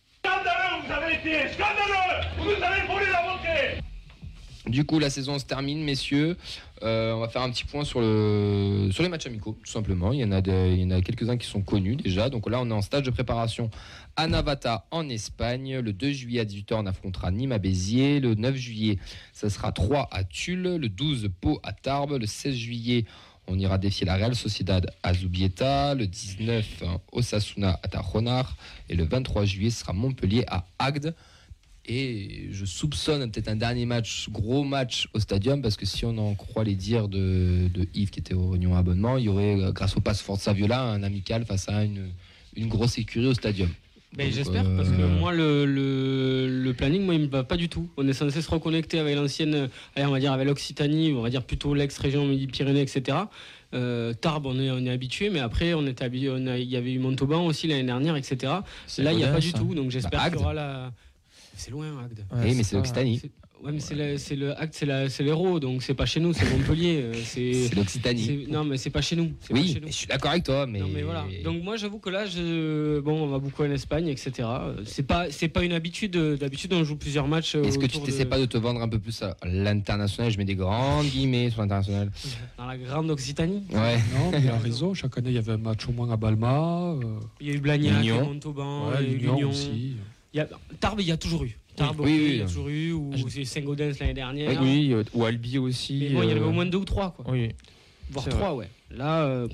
[4.66, 6.36] Du coup, la saison se termine, messieurs.
[6.84, 10.12] Euh, on va faire un petit point sur, le, sur les matchs amicaux, tout simplement.
[10.12, 12.30] Il y en a, quelques-uns qui sont connus déjà.
[12.30, 13.70] Donc là, on est en stage de préparation
[14.14, 15.78] à Navata, en Espagne.
[15.78, 18.20] Le 2 juillet à 18h, on affrontera Nîmes à Béziers.
[18.20, 18.98] Le 9 juillet,
[19.32, 20.76] ça sera 3 à Tulle.
[20.76, 22.18] Le 12, Pau à Tarbes.
[22.20, 23.04] Le 16 juillet,
[23.48, 25.96] on ira défier la Real Sociedad à Zubieta.
[25.96, 28.56] Le 19, hein, Osasuna à Tajonar.
[28.88, 31.16] Et le 23 juillet, ce sera Montpellier à Agde.
[31.86, 36.16] Et je soupçonne peut-être un dernier match, gros match au stadium, parce que si on
[36.18, 39.60] en croit les dires de, de Yves qui était au réunion abonnement, il y aurait,
[39.60, 42.10] euh, grâce au passe Forza Viola, un amical face à une,
[42.54, 43.68] une grosse écurie au stadium.
[44.16, 47.56] Ben, J'espère, euh, parce que moi, le, le, le planning, moi, il me va pas
[47.56, 47.88] du tout.
[47.96, 51.30] On est censé se reconnecter avec l'ancienne, euh, on va dire avec l'Occitanie, on va
[51.30, 53.16] dire plutôt l'ex-région Midi-Pyrénées, etc.
[53.74, 56.98] Euh, Tarbes, on est, on est habitué, mais après, on était il y avait eu
[56.98, 58.36] Montauban aussi l'année dernière, etc.
[58.98, 60.92] Là, il n'y a pas du tout, donc j'espère Bah, qu'il y aura la.
[61.56, 62.24] C'est loin, Agde.
[62.32, 63.20] Ouais, oui, mais c'est l'Occitanie.
[63.62, 66.18] Ouais, mais c'est le, c'est le Agde, c'est la- c'est l'héros, donc c'est pas chez
[66.18, 67.00] nous, c'est Montpellier.
[67.00, 67.72] euh, C'est.
[67.76, 68.46] L'Occitanie.
[68.48, 69.28] Non, mais c'est pas chez nous.
[69.28, 69.86] pas Oui, chez nous.
[69.86, 70.80] je suis d'accord avec toi, mais.
[70.80, 71.24] Non, mais voilà.
[71.44, 72.98] Donc moi j'avoue que là, je...
[72.98, 74.48] bon, on va beaucoup en Espagne, etc.
[74.84, 76.16] C'est pas, c'est pas une habitude.
[76.16, 77.54] euh, D'habitude, on joue plusieurs matchs.
[77.54, 80.32] euh, Est-ce que tu t'essaies de- pas de te vendre un peu plus à l'international?
[80.32, 82.10] Je mets des grandes guillemets sur l'international.
[82.58, 83.62] dans la grande Occitanie?
[83.70, 83.96] Ouais.
[84.18, 84.92] Non, mais il a raison.
[84.92, 86.96] Chaque année, il y avait un match au moins à Balma.
[87.00, 89.50] euh, Il y a eu Blagnac, Montauban, ouais, l'Union.
[89.50, 89.94] aussi.
[90.34, 90.48] Il y a...
[90.80, 91.56] Tarbes, il y a toujours eu.
[91.76, 92.48] Tarbes, Oui, oui, il y a oui.
[92.48, 92.92] toujours eu.
[92.92, 94.62] Ou Ah, Saint-Gaudens l'année dernière.
[94.62, 95.98] Oui, euh, ou Albi aussi.
[96.00, 97.24] Mais bon, il y en avait euh, au moins deux ou trois, quoi.
[97.28, 97.50] Oui.
[98.10, 98.68] Voire trois, ouais.
[98.90, 99.48] Là, euh,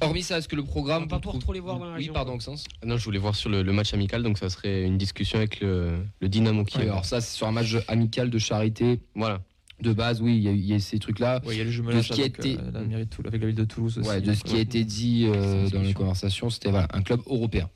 [0.00, 1.04] Hormis ça, est-ce que le programme.
[1.04, 2.32] On va pas pouvoir trop les voir dans la Oui, région, pardon.
[2.32, 2.64] Maxence.
[2.84, 5.60] Non, je voulais voir sur le, le match amical, donc ça serait une discussion avec
[5.60, 6.82] le, le Dynamo Ouais, Kiev.
[6.82, 9.00] alors ça, c'est sur un match amical de charité.
[9.14, 9.40] Voilà.
[9.80, 11.40] De base, oui, il y y, a ces trucs-là.
[11.44, 13.26] Ouais, il y a le ce qui a avec, été- euh, la mairie de Toul-
[13.26, 14.08] avec la ville de Toulouse aussi.
[14.08, 17.02] Ouais, de ce qui a euh, été dit euh, dans les conversations, c'était voilà, un
[17.02, 17.68] club européen.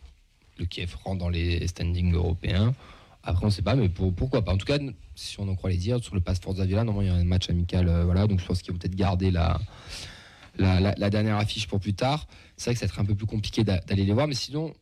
[0.59, 2.75] Le Kiev rentre dans les standings européens.
[3.23, 4.53] Après, on ne sait pas, mais pour- pourquoi pas.
[4.53, 4.79] En tout cas,
[5.14, 7.21] si on en croit les dire, sur le Pass Forza Villa, normalement, il y a
[7.21, 7.88] un match amical.
[7.88, 9.59] euh, voilà, donc je pense qu'ils vont peut-être garder la,
[11.11, 12.29] dernière affiche pour plus tard.
[12.57, 14.35] C'est vrai que ça va être un peu plus compliqué d'a- d'aller les voir, mais
[14.35, 14.73] sinon,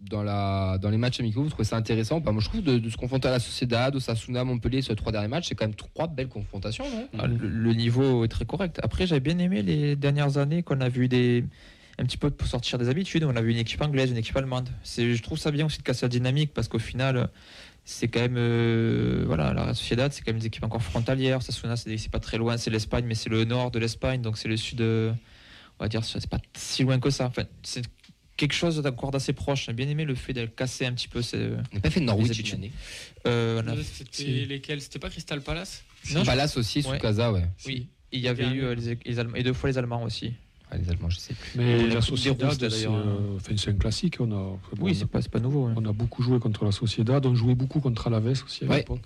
[0.00, 3.28] dans, les matchs amicaux, vous trouvez ça intéressant Bah, Moi, je trouve de, se confronter
[3.28, 6.84] à la Sociedad, Osasuna, Montpellier, les trois derniers matchs, c'est quand même trois belles confrontations,
[7.18, 8.80] Ah, le niveau est très correct.
[8.82, 11.44] Après, j'avais bien aimé les dernières années qu'on a vu des
[11.98, 13.24] un petit peu pour sortir des habitudes.
[13.24, 14.68] On a vu une équipe anglaise, une équipe allemande.
[14.82, 17.28] C'est, je trouve ça bien aussi de casser la dynamique parce qu'au final,
[17.84, 21.42] c'est quand même euh, voilà, la Real Sociedad, c'est quand même des équipes encore frontalières.
[21.42, 24.38] Sassuona, c'est, c'est pas très loin, c'est l'Espagne, mais c'est le nord de l'Espagne, donc
[24.38, 24.80] c'est le sud.
[24.80, 25.12] euh,
[25.78, 27.26] on va dire, c'est pas si loin que ça.
[27.26, 27.82] Enfin, c'est
[28.36, 29.66] quelque chose d'encore d'assez proche.
[29.66, 31.20] J'ai bien aimé le fait de casser un petit peu.
[31.20, 32.70] Ces, On n'a pas fait Norwich cette année.
[33.26, 34.80] euh, a- C'était lesquels?
[34.80, 35.82] C'était pas Crystal Palace?
[36.12, 36.94] Non, Palace aussi, Ouais.
[36.96, 37.44] Tsukasa, ouais.
[37.66, 40.32] oui, il y avait eu euh, les, les Allemands, et deux fois les Allemands aussi.
[40.74, 41.52] Ah, les Allemands, je sais plus.
[41.56, 42.94] Mais la Sociedad, c'est d'ailleurs.
[42.94, 44.16] euh, enfin, c'est un classique.
[44.20, 45.70] On a, bon, Oui, on c'est a- pas, nouveau.
[45.76, 48.76] on a beaucoup joué contre la Sociedad, on jouait beaucoup contre Alaves aussi à Ouais.
[48.78, 49.00] l'époque.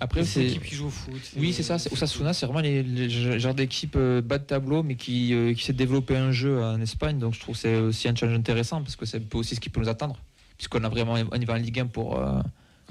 [0.00, 1.14] Après, c'est l'équipe qui joue au foot.
[1.36, 1.78] Oui, c'est ça.
[1.78, 5.54] c'est- Osasuna, c'est vraiment les, les genres d'équipe euh, bas de tableau, mais qui, euh,
[5.54, 7.18] qui s'est développé un jeu en Espagne.
[7.20, 9.54] Donc je trouve que c'est aussi un challenge intéressant parce que c'est un peu aussi
[9.54, 10.16] ce qui peut nous attendre,
[10.58, 12.40] puisqu'on a vraiment on y va en Ligue 1 pour, euh,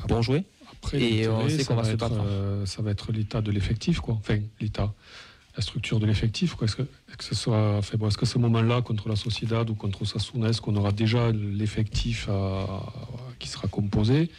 [0.07, 0.45] pour jouer.
[0.71, 2.15] Après, Et on sait qu'on va se battre.
[2.25, 4.15] euh, ça va être l'état de l'effectif, quoi.
[4.15, 4.93] Enfin, l'état,
[5.55, 6.55] la structure de l'effectif.
[6.63, 6.83] Est-ce que,
[7.19, 10.61] ce soit, enfin, bon, est-ce que ce moment-là, contre la Sociedad ou contre Osasuna, est-ce
[10.61, 12.27] qu'on aura déjà l'effectif
[13.39, 14.29] qui sera composé?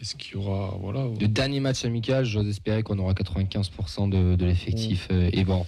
[0.00, 1.04] Est-ce qu'il y aura, voilà.
[1.20, 5.66] Le dernier match amical, j'ose espérer qu'on aura 95% de, de l'effectif euh, et bon,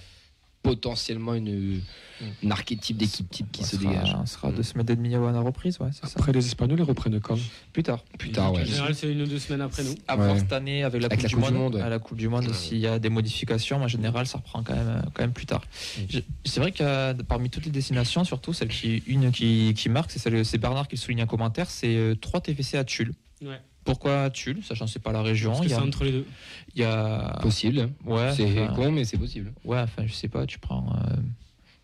[0.63, 1.81] potentiellement une,
[2.41, 4.15] une archétype d'équipe type qui se sera- dégage.
[4.19, 6.13] On sera deux semaines et demie avant la reprise, ouais, c'est ça.
[6.15, 7.37] Après, les Espagnols, ils reprennent quand?
[7.73, 8.03] Plus tard.
[8.17, 8.65] Plus tard, En ouais.
[8.65, 9.93] général, c'est une ou deux semaines après nous.
[10.07, 10.39] À voir Ouais.
[10.39, 11.75] cette année avec la Avec Coupe, la du, Coupe du Monde.
[11.75, 11.81] Ouais.
[11.81, 12.53] À la Coupe du Monde, Ouais.
[12.53, 15.45] s'il y a des modifications, en général, ça reprend quand même, euh, quand même plus
[15.45, 15.61] tard.
[16.09, 20.11] Je- C'est vrai que parmi toutes les destinations, surtout celle qui une qui, qui marque,
[20.11, 23.13] c'est celle- c'est Bernard qui le souligne en commentaire, c'est euh, 3 TFC à Tulle.
[23.41, 23.59] Ouais.
[23.83, 25.51] Pourquoi Tulle Sachant que c'est pas la région.
[25.51, 26.25] Parce que Il y c'est a, entre les deux.
[26.75, 27.89] il y a- Possible.
[28.05, 29.53] ouais, c'est enfin, con, mais c'est possible.
[29.65, 30.95] ouais, enfin, je sais pas, tu prends.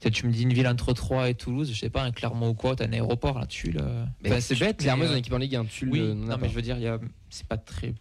[0.03, 2.49] euh, tu me dis une ville entre Troyes et Toulouse, je sais pas, un Clermont
[2.49, 3.79] ou quoi, t'as un aéroport là, Tulle.
[3.81, 4.77] euh, Mais enfin, c'est bête.
[4.77, 5.65] Clairement, mais, ils ont euh, une équipe en Ligue 1.
[5.65, 6.13] Tu oui, le.
[6.13, 7.93] non, mais je veux dire, il y a- c'est pas très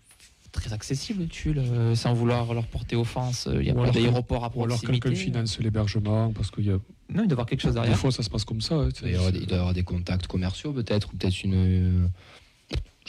[0.50, 3.48] très accessible Tulle, euh, sans vouloir leur porter offense.
[3.52, 5.00] Il y a Ou pas d'aéroport à Ou alors proximité.
[5.10, 6.80] quelqu'un finance l'hébergement, parce qu'il y a Non,
[7.10, 7.98] il doit y avoir quelque chose des derrière.
[7.98, 8.76] fois, ça se passe comme ça.
[8.76, 11.16] hein, Il doit y avoir des, il doit y avoir des contacts commerciaux peut-être, ou
[11.16, 12.10] peut-être une.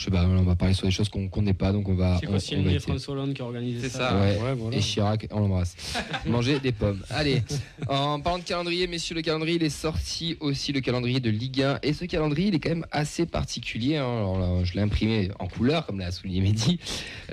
[0.00, 1.94] Je sais pas, on va parler sur des choses qu'on qu'on n'est pas, donc on
[1.94, 2.16] va.
[2.20, 2.78] C'est quoi, va et.
[2.78, 4.08] François Hollande qui a organisé C'est ça.
[4.08, 4.18] ça.
[4.18, 4.38] Ouais.
[4.42, 4.78] Ouais, voilà.
[4.78, 5.76] Et Chirac, on l'embrasse.
[6.26, 7.02] Manger des pommes.
[7.10, 7.42] Allez,
[7.86, 11.60] en parlant de calendrier, messieurs, le calendrier, il est sorti aussi le calendrier de Ligue
[11.60, 11.80] 1.
[11.82, 13.96] Et ce calendrier, il est quand même assez particulier.
[13.98, 14.04] hein.
[14.06, 16.80] Alors là, je l'ai imprimé en couleur, comme l'a souligné Mehdi.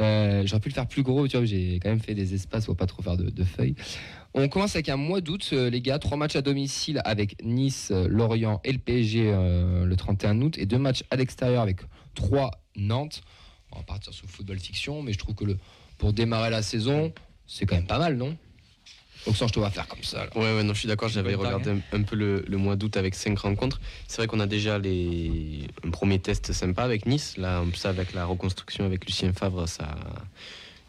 [0.02, 2.66] Euh, J'aurais pu le faire plus gros, tu vois, j'ai quand même fait des espaces
[2.66, 3.76] pour pas trop faire de, de feuilles.
[4.34, 6.00] On commence avec un mois d'août, euh, les gars.
[6.00, 10.58] Trois matchs à domicile avec Nice, Lorient et le PSG euh, le 31 août.
[10.60, 11.78] Et deux matchs à l'extérieur avec
[12.18, 13.22] trois Nantes.
[13.72, 15.58] On va partir sur le football fiction, mais je trouve que le,
[15.98, 17.14] pour démarrer la saison,
[17.46, 18.36] c'est quand même pas mal, non?
[19.26, 20.26] Oxen, je te vois faire comme ça.
[20.26, 20.30] là.
[20.38, 21.10] Ouais, ouais, non, je suis d'accord.
[21.10, 23.82] J'avais regardé un, un peu le, le mois d'août avec cinq rencontres.
[24.08, 27.36] C'est vrai qu'on a déjà les, un premier test sympa avec Nice.
[27.38, 29.96] Là, en plus, avec la reconstruction avec Lucien Favre, ça.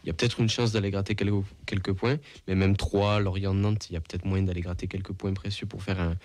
[0.03, 3.53] Il y a peut-être une chance d'aller gratter quelques, quelques points, mais même 3, Lorient,
[3.53, 6.15] Nantes, il y a peut-être moyen d'aller gratter quelques points précieux pour faire un,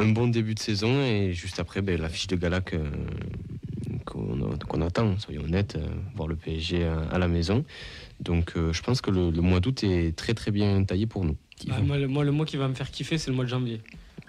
[0.00, 1.00] un bon début de saison.
[1.02, 2.60] Et juste après, ben, la fiche de gala
[4.04, 7.64] qu'on attend, soyons honnêtes, euh, voir le PSG à, la maison.
[8.20, 11.36] Donc euh, je pense que le, mois d'août est très très bien taillé pour nous.
[11.66, 13.82] Bah, moi, le mois qui va me faire kiffer, c'est le mois de janvier.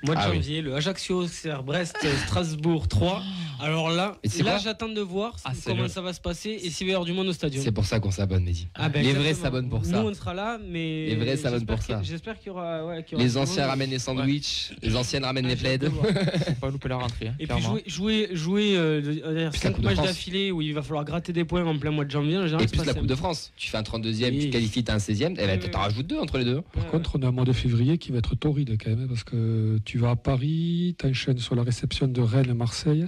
[0.04, 0.36] Mois de Ah oui.
[0.38, 3.22] janvier, le Ajaccio, Auxerre, Brest, Strasbourg 3.
[3.60, 6.70] Alors là, Et là j'attends de voir Ah, comment le- ça va se passer et
[6.72, 7.62] s'il va y avoir du monde au stadion.
[7.64, 8.68] C'est pour ça qu'on s'abonne, Mehdi.
[8.74, 10.04] Ah, ben, les vrais s'abonnent pour Nous, ça.
[10.04, 11.06] on sera là, mais.
[11.08, 12.02] Les vrais s'abonnent pour ça.
[12.02, 12.86] J'espère qu'il y aura.
[12.88, 13.70] ouais, qu'il y aura Les anciens monde.
[13.70, 15.78] ramènent les sandwichs, les anciennes ramènent les Ah, plaids.
[16.62, 17.28] pas louper la rentrée.
[17.28, 19.96] hein, Et puis jouer, jouer, jouer euh, de- euh, Puis la cinq Coupe de matchs
[19.96, 20.08] France.
[20.08, 22.38] d'affilée où il va falloir gratter des points en plein mois de janvier.
[22.38, 23.52] En général, Et plus la Coupe de France.
[23.56, 26.40] Tu fais un 32e, tu qualifies, t'as un 16e, eh ben, t'en rajoutes deux entre
[26.40, 26.62] les deux.
[26.74, 29.08] Par contre, on a un mois de février qui va être torride quand même, hein,
[29.08, 33.08] parce que tu vas à Paris, tu enchaînes sur la réception de Rennes, Marseille.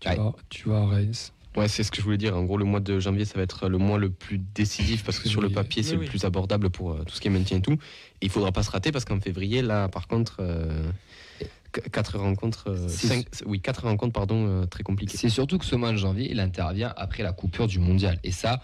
[0.00, 0.16] Tu, Ouais.
[0.16, 1.32] vas, tu vas à Reims.
[1.56, 2.36] Ouais, c'est ce que je voulais dire.
[2.36, 5.18] En gros, le mois de janvier, ça va être le mois le plus décisif parce
[5.18, 7.32] que sur le papier, c'est Oui, le plus abordable pour euh, tout ce qui est
[7.32, 7.72] maintien et tout.
[7.72, 10.88] Et il faudra pas se rater parce qu'en février, là, par contre, euh,
[11.90, 15.16] quatre rencontres, euh, cinq- oui, quatre rencontres, pardon, euh, très compliquées.
[15.16, 18.20] C'est surtout que ce mois de janvier, il intervient après la coupure du mondial.
[18.22, 18.60] Et ça,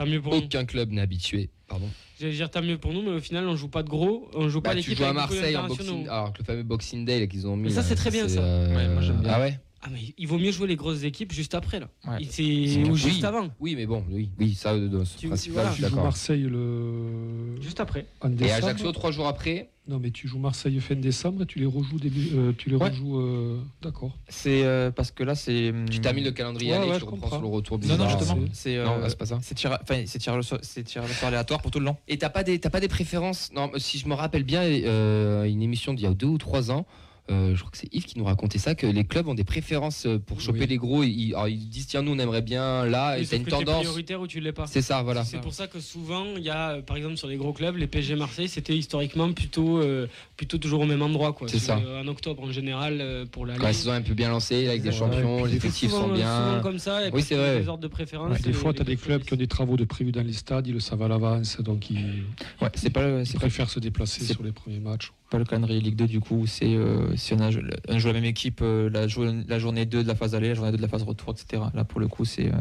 [0.00, 0.38] Tant mieux pour nous.
[0.40, 1.50] aucun club n'est habitué.
[1.68, 1.86] Pardon.
[2.18, 4.30] J'allais dire tant mieux pour nous, mais au final, on joue pas de gros.
[4.34, 6.62] On joue Bah, pas tu l'équipe joues à Marseille en boxing, alors que le fameux
[6.62, 7.64] Boxing Day là, qu'ils ont mis.
[7.64, 8.40] Mais ça, c'est très bien, ça.
[8.40, 9.30] euh, Ouais, moi, j'aime bien.
[9.34, 9.58] Ah ouais?
[9.82, 11.88] Ah, mais il vaut mieux jouer les grosses équipes juste après, là.
[12.06, 12.18] Ouais.
[12.28, 12.82] C'est-.
[12.86, 13.48] Ou juste avant.
[13.60, 15.70] Oui, mais bon, oui, oui ça, euh, c'est Tu- principal, voilà.
[15.70, 16.04] je Tu joues d'accord.
[16.04, 17.60] Marseille le...
[17.62, 18.04] Juste après.
[18.20, 18.52] en Et.
[18.52, 21.98] Ajaccio, trois jours après, Non, mais tu joues Marseille fin décembre et tu les rejoues
[21.98, 22.28] début.
[22.34, 22.90] euh, tu les Ouais.
[22.90, 23.18] rejoues.
[23.20, 24.12] euh, D'accord.
[24.28, 25.70] C'est euh, parce que là, c'est.
[25.70, 27.30] hum, tu termines le calendrier Ouais, année, tu je reprends comprends.
[27.38, 28.18] sur le retour Non, non, bizarre.
[28.20, 28.44] justement.
[28.52, 29.38] C'est- euh, Non, pas ça.
[29.40, 31.28] c'est tir, enfin, c'est tir, le so- c'est tir le so- c'est tir au sort
[31.28, 31.96] aléatoire pour tout le long.
[32.06, 33.50] Et t'as pas des t'as pas des préférences?
[33.54, 36.70] Non, si je me rappelle bien, euh, une émission d'il y a deux ou trois
[36.70, 36.84] ans.
[37.30, 39.44] Euh, je crois que c'est Yves qui nous racontait ça, que les clubs ont des
[39.44, 40.66] préférences euh, pour choper Oui.
[40.66, 41.02] les gros.
[41.04, 43.50] Ils, alors, ils disent tiens nous on aimerait bien là, Oui, et t'as une que
[43.50, 43.78] tendance.
[43.84, 44.66] prioritaire ou tu l'es pas.
[44.66, 45.24] C'est ça, voilà.
[45.24, 47.76] C'est pour ça que souvent, il y a, euh, par exemple, sur les gros clubs,
[47.76, 51.32] les PSG Marseille, c'était historiquement plutôt, euh, plutôt toujours au même endroit.
[51.32, 51.48] quoi.
[51.48, 51.78] C'est ça.
[52.02, 54.66] En octobre, en général, euh, pour la Quand la saison est un peu bien lancée,
[54.68, 56.60] avec des champions, les effectifs souvent, sont souvent bien.
[56.62, 57.06] comme ça.
[57.06, 57.60] Et Oui, c'est vrai.
[57.60, 58.40] Des ordres de préférence.
[58.42, 60.66] des fois, tu as des clubs qui ont des travaux de prévus dans les stades,
[60.66, 62.24] ils le savent à l'avance, donc ils,
[62.60, 65.12] Ouais, c'est pas le, ils préfèrent se déplacer sur les premiers matchs.
[65.30, 66.46] Pas le calendrier Ligue 2 du coup.
[66.46, 67.50] C'est euh, si on, a,
[67.88, 70.48] on joue la même équipe euh, la, jour- la journée 2 de la phase aller,
[70.48, 71.62] la journée 2 de la phase retour, etc.
[71.72, 72.56] Là, pour le coup, c'est euh,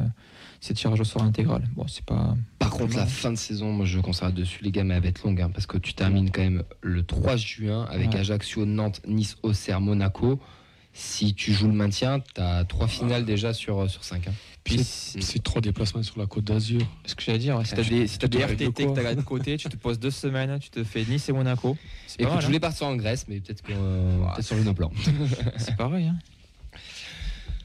[0.61, 1.63] c'est tirage au sort intégral.
[1.75, 2.35] Bon, c'est pas.
[2.59, 5.09] Par contre, la fin de saison, moi je conseille dessus, les gars, mais elle va
[5.09, 8.19] être longue, hein, parce que tu termines quand même le 3 juin avec Ouais.
[8.19, 10.39] Ajaccio, Nantes, Nice, Auxerre, Monaco.
[10.93, 14.27] Si tu joues le maintien, tu as trois finales déjà sur, sur 5.
[14.63, 16.81] Puis, C'est trois déplacements sur la côte d'Azur.
[17.05, 19.15] ce que j'allais dire, si des, si tu te des règles RTT que quoi t'as
[19.15, 21.77] de côté, tu te poses deux semaines, tu te fais Nice et Monaco.
[22.17, 22.47] Écoute, mal, je hein.
[22.47, 24.91] voulais partir en Grèce, mais peut-être qu'on euh, peut-être changer nos plans.
[25.57, 26.07] C'est pareil.
[26.07, 26.17] Hein.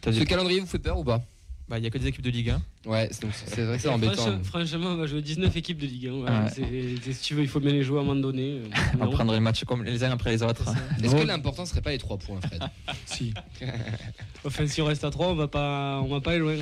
[0.12, 1.24] Ce calendrier vous fait peur ou pas?
[1.66, 2.62] Bah, il y a que des équipes de Ligue 1.
[2.90, 4.44] Ouais, c'est donc c'est vrai que c'est Franchement- embêtant.
[4.44, 6.12] Franchement, on va jouer 19 équipes de Ligue 1.
[6.12, 6.42] voilà.
[6.44, 6.50] Ouais.
[6.54, 8.58] C'est- c'est- si tu veux, il faut bien les jouer à un moment donné.
[8.58, 9.10] euh, On va non.
[9.12, 10.64] prendre les matchs comme les uns après les autres.
[11.02, 12.62] Est-ce que l'important serait pas les 3 points, Fred?
[13.06, 13.32] Si.
[14.44, 16.54] Enfin, si on reste à 3, on va pas, on va pas aller loin.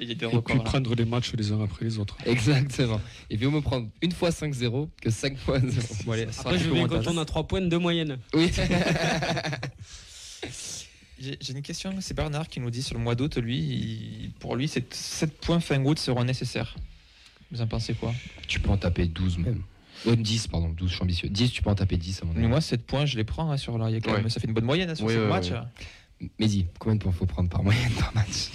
[0.00, 0.56] Il y a des Et puis records.
[0.58, 0.62] là.
[0.62, 2.16] prendre les matchs les uns après les autres.
[2.24, 3.00] Exactement.
[3.30, 5.72] Et puis, on me prendre une fois 5-0 que 5 fois 0.
[6.06, 7.04] Bon, allez, Après, je veux montage.
[7.04, 8.16] quand on a 3 points de moyenne.
[8.32, 8.48] Oui.
[11.20, 14.54] J'ai une question, c'est Bernard qui nous dit sur le mois d'août, lui, il- pour
[14.56, 16.76] lui, 7 points fin août seront nécessaires.
[17.50, 18.14] Vous en pensez quoi?
[18.46, 19.62] Tu peux en taper 12 même.
[20.06, 21.28] Euh, 10, pardon, 12, je suis ambitieux.
[21.28, 22.42] 10, tu peux en taper 10 à mon avis.
[22.42, 23.88] Mais moi, 7 points, je les prends hein, sur là.
[23.90, 24.18] Il y a quand Ouais.
[24.20, 25.50] même, ça fait une bonne moyenne hein, sur Oui, ce ouais, match.
[25.50, 26.28] ouais.
[26.38, 28.50] Mehdi, combien de points faut prendre par moyenne par match?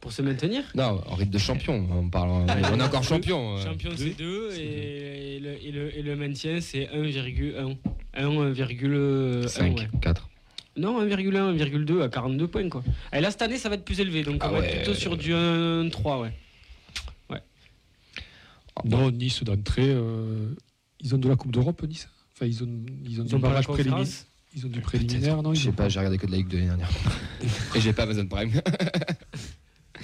[0.00, 0.64] Pour se maintenir?
[0.74, 2.30] Non, en rythme de champion, on parle.
[2.30, 2.48] On
[2.80, 3.58] est encore champion.
[3.58, 3.62] euh.
[3.64, 7.76] Champion, c'est 2 et, et le, et, le, et le maintien, c'est 1,1.
[8.16, 9.46] 1,1.
[9.48, 9.88] 5, ouais.
[10.00, 10.29] 4.
[10.76, 12.68] Non, 1,1, 1,2 à 42 points.
[12.68, 12.82] Quoi.
[13.12, 14.22] Et là, cette année, ça va être plus élevé.
[14.22, 14.66] Donc, on Ah va ouais.
[14.68, 16.20] être plutôt sur du 1,3.
[16.22, 16.32] Ouais.
[18.84, 20.54] Non, Nice d'entrée, euh,
[21.00, 22.08] ils ont de la Coupe d'Europe, Nice?
[22.34, 22.68] Enfin, ils ont,
[23.04, 24.06] ils ont Ils du ont barrage préliminaire.
[24.56, 26.54] Ils ont du préliminaire, non Je sais pas, j'ai regardé que de la Ligue de
[26.56, 26.88] l'année dernière.
[27.74, 28.50] Et j'ai pas Amazon Prime.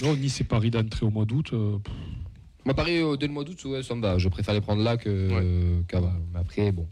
[0.03, 1.51] Non, Nice et Paris d'entrée au mois d'août.
[1.55, 1.79] euh,
[2.67, 4.19] Moi, Paris, euh, dès le mois d'août, ouais, ça me va.
[4.19, 6.13] Je préfère les prendre là que euh, qu'avant.
[6.35, 6.87] Mais après, bon.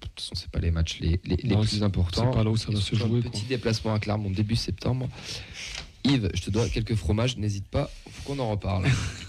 [0.00, 2.30] De toute façon, c'est pas les matchs les, les, les Non, plus importants.
[2.30, 3.30] c'est pas là où ça va se jouer, Un quoi.
[3.30, 5.08] petit déplacement à Clermont début septembre.
[6.04, 8.86] Yves, je te dois quelques fromages, n'hésite pas, faut qu'on en reparle.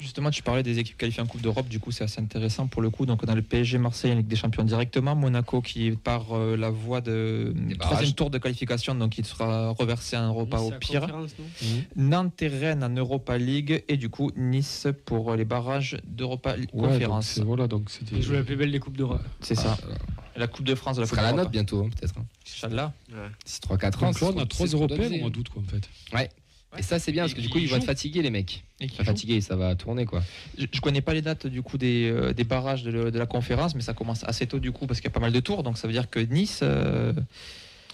[0.00, 2.82] Justement, tu parlais des équipes qualifiées en Coupe d'Europe, du coup, c'est assez intéressant pour
[2.82, 3.04] le coup.
[3.04, 6.32] Donc, on a le PSG Marseille en Ligue des Champions directement, Monaco qui est par
[6.36, 10.72] euh, la voie de troisième tour de qualification, donc il sera reversé un repas Nice,
[10.72, 11.06] au pire.
[11.96, 16.56] non Nantes et Rennes en Europa League et du coup Nice pour les barrages d'Europa
[16.56, 17.26] League ouais, donc Conférence.
[17.26, 18.16] c'est- voilà, donc c'était.
[18.16, 19.22] Ils jouent la plus belle des Coupes d'Europe.
[19.40, 19.76] C'est ça.
[20.36, 21.44] La Coupe de France, la Ça Coupe sera la d'Europe.
[21.46, 22.14] note bientôt, hein, peut-être.
[22.18, 22.24] hein.
[22.46, 22.92] Inch'Allah.
[23.44, 24.06] D'ici 3-4 ans.
[24.12, 25.62] Donc là, on a c'est- trois c'est ce qu'on doit Européennes au mois d'août, quoi,
[25.62, 25.88] en fait.
[26.76, 28.62] Et ça, c'est bien, parce que du coup, ils vont être fatigués, les mecs.
[28.82, 30.22] Enfin, fatigués, ça va tourner, quoi.
[30.58, 33.18] Je, je connais pas les dates du coup des, euh, des barrages de, le- de
[33.18, 35.32] la conférence, mais ça commence assez tôt du coup parce qu'il y a pas mal
[35.32, 36.60] de tours, donc ça veut dire que Nice.
[36.62, 37.12] euh,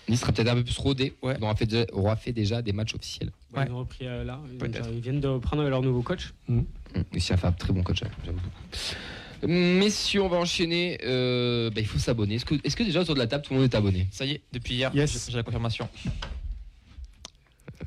[0.08, 1.14] Nice sera peut-être un peu plus rodé.
[1.22, 1.36] Ouais.
[1.40, 3.30] On aura fait, déjà, aura fait déjà des matchs officiels.
[3.54, 3.66] Ouais, Ouais.
[3.68, 4.40] Ils ont repris euh, là.
[4.60, 6.34] Ils, viennent de prendre leur nouveau coach.
[6.50, 9.46] A fait un très bon coach, hein, j'aime beaucoup.
[9.46, 10.98] Messieurs, on va enchaîner.
[11.04, 12.34] Euh, bah, il faut s'abonner.
[12.34, 14.06] Est-ce que, que déjà autour de la table, tout le monde est abonné?
[14.10, 15.28] Ça y est, depuis hier, Yes.
[15.30, 15.88] j'ai la confirmation.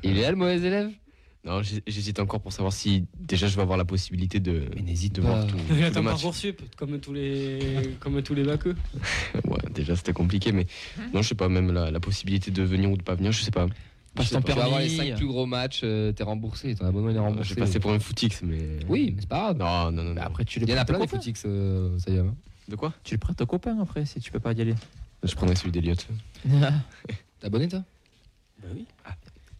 [0.02, 0.90] Il est là, le mauvais élève?
[1.44, 4.82] Non, j'hé- j'hésite encore pour savoir si déjà je vais avoir la possibilité de, Mais
[4.82, 5.28] n'hésite de pas.
[5.28, 5.94] voir tout, tout Il match.
[6.04, 8.74] Parcoursup, comme tous les, comme tous les baqueux.
[9.44, 10.66] Ouais, déjà c'était compliqué, mais
[11.14, 13.42] non, je sais pas, même la, la possibilité de venir ou de pas venir, je
[13.42, 13.66] sais pas.
[14.14, 14.52] Passe ton pas.
[14.52, 15.10] Tu vas avoir les permis.
[15.10, 16.74] 5 plus gros matchs, euh, t'es remboursé.
[16.74, 17.50] Ton abonnement il est remboursé.
[17.50, 18.80] J'ai passé pour un footix, mais.
[18.88, 19.58] Oui, mais c'est pas grave.
[19.58, 20.14] Non, non, non.
[20.14, 22.18] Bah après, tu Il les y en a plein des footix, euh, ça y est.
[22.18, 22.34] hein.
[22.68, 22.92] De quoi?
[23.04, 24.74] Tu le prêtes au copain après si tu peux pas y aller.
[25.22, 26.06] Je prendrais celui d'Eliott.
[26.44, 27.84] T'es abonné, toi?
[28.62, 28.86] Bah oui.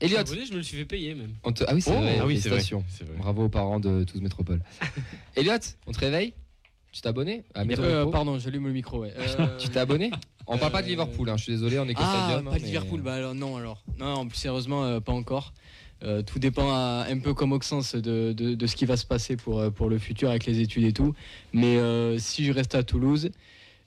[0.00, 1.32] Elliot, Je je me le suis fait payer même.
[1.44, 2.18] on te- ah oui, c'est Oh, vrai.
[2.20, 2.62] ah oui, c'est vrai.
[3.18, 4.60] Bravo aux parents de tous Métropole.
[5.36, 5.52] Elliot,
[5.86, 6.34] on te réveille?
[6.92, 7.44] Tu t'es abonné?
[7.54, 9.00] À Métro Euh, pardon, j'allume le micro.
[9.00, 9.12] Ouais.
[9.18, 10.10] Euh, Tu t'es abonné?
[10.46, 12.44] On parle pas de euh, Liverpool, hein, je suis désolé, on est que Ah, Stadium.
[12.44, 13.00] pas hein, de mais- Liverpool.
[13.02, 13.82] Bah alors non alors.
[13.98, 15.52] Non, non, plus sérieusement, euh, pas encore.
[16.04, 19.04] Euh, tout dépend à- un peu comme Auxence de, de, de ce qui va se
[19.04, 21.12] passer pour, euh, pour le futur avec les études et tout.
[21.52, 23.30] Mais euh, si je reste à Toulouse,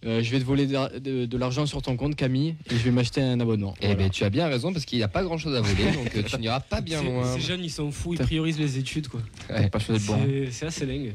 [0.05, 2.77] euh, je vais te voler de, de- de l'argent sur ton compte, Camille, et je
[2.83, 3.75] vais m'acheter un abonnement.
[3.81, 4.03] Eh Voilà.
[4.03, 6.15] ben, tu as bien raison parce qu'il n'y a pas grand chose à voler, donc
[6.15, 7.35] euh, tu n'iras pas bien loin.
[7.35, 9.07] Ces jeunes, ils sont fous, ils priorisent les études.
[9.07, 9.21] quoi.
[9.49, 9.69] Ouais.
[9.69, 10.19] Pas choisi de bon.
[10.51, 11.13] C'est assez dingue.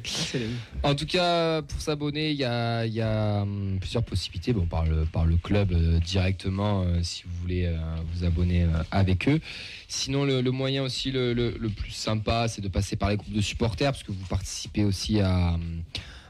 [0.83, 4.53] En tout cas, pour s'abonner, il y a, il y a, hum, plusieurs possibilités.
[4.53, 7.77] Bon, par le, par le club euh, directement, euh, si vous voulez euh,
[8.15, 9.41] vous abonner euh, avec eux.
[9.89, 13.17] Sinon, le, le moyen aussi le, le- le plus sympa, c'est de passer par les
[13.17, 15.83] groupes de supporters, parce que vous participez aussi à, hum,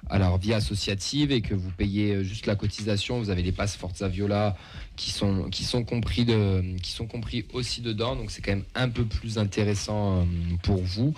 [0.08, 3.18] à leur vie associative et que vous payez euh, juste la cotisation.
[3.18, 4.56] Vous avez les passes Forza Viola
[4.96, 8.16] qui sont, qui sont, compris, de, qui sont compris aussi dedans.
[8.16, 11.12] Donc, c'est quand même un peu plus intéressant hum, pour vous.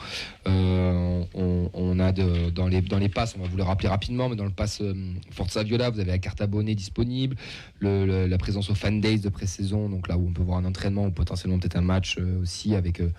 [0.46, 4.36] Euh, on, a dans, les, dans les passes, on va vous le rappeler rapidement, mais
[4.36, 4.94] dans le pass euh,
[5.30, 7.36] Forza Viola, vous avez la carte abonnée disponible,
[7.80, 10.58] le- le- la présence au Fan Days de pré-saison, donc là où on peut voir
[10.58, 13.10] un entraînement ou potentiellement peut-être un match euh, aussi avec euh,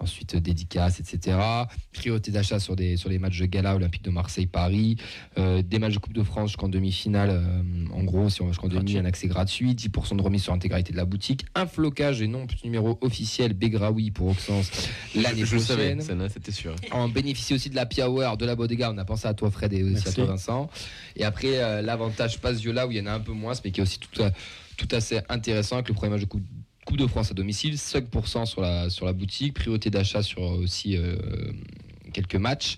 [0.00, 1.38] Ensuite, euh, dédicaces, etc.
[1.92, 4.96] Priorité d'achat sur, des, sur les matchs de gala Olympique de Marseille, Paris.
[5.38, 7.30] Euh, des matchs de Coupe de France jusqu'en demi-finale.
[7.30, 7.62] euh,
[7.94, 9.72] en gros, si on va jusqu'en demi, un accès gratuit.
[9.74, 11.46] 10% de remise sur l'intégralité de la boutique.
[11.54, 14.70] Un flocage et non petit numéro officiel Begraoui pour Auxence
[15.14, 16.00] l'année Je le savais, prochaine.
[16.02, 16.74] celle-là, c'était sûr.
[16.92, 18.90] On bénéficie aussi de la Hour, de la Bodega.
[18.92, 20.68] On a pensé à toi, Fred, et aussi à toi, Vincent.
[21.16, 23.70] Et après, euh, l'avantage Passe Viola, où il y en a un peu moins, mais
[23.70, 24.32] qui est aussi tout, à-
[24.76, 26.42] tout assez intéressant avec le premier match de Coupe,
[26.84, 27.74] Coupe de France à domicile.
[27.74, 29.54] 5% sur la, sur la boutique.
[29.54, 31.16] Priorité d'achat sur euh, aussi euh,
[32.12, 32.76] quelques matchs.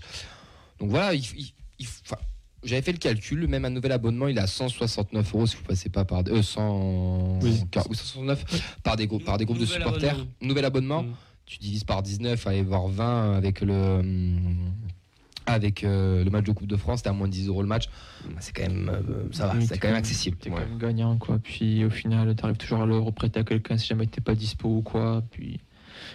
[0.79, 2.17] Donc voilà, il, il- il- enfin,
[2.63, 5.63] j'avais fait le calcul, même un nouvel abonnement, il est à 169 euros si vous
[5.63, 7.61] passez pas par euh, 100, Oui.
[7.89, 8.45] ou 169
[8.83, 10.11] par des groupes, par des groupes de supporters.
[10.13, 10.31] abonnement.
[10.41, 11.13] Nouvel abonnement, Mm.
[11.45, 14.71] tu divises par 19, aller voir 20 avec le hum,
[15.47, 17.67] avec euh, le match de Coupe de France, t'es à moins de 10 euros le
[17.67, 17.85] match.
[18.25, 20.37] Bah, C'est quand même euh, ça va, Oui, c'est quand même accessible.
[20.37, 20.57] T'es Ouais.
[20.61, 21.39] quand même gagnant, quoi.
[21.39, 24.67] Puis au final, t'arrives toujours à le reprêter à quelqu'un si jamais t'es pas dispo
[24.69, 25.23] ou quoi.
[25.31, 25.59] Puis.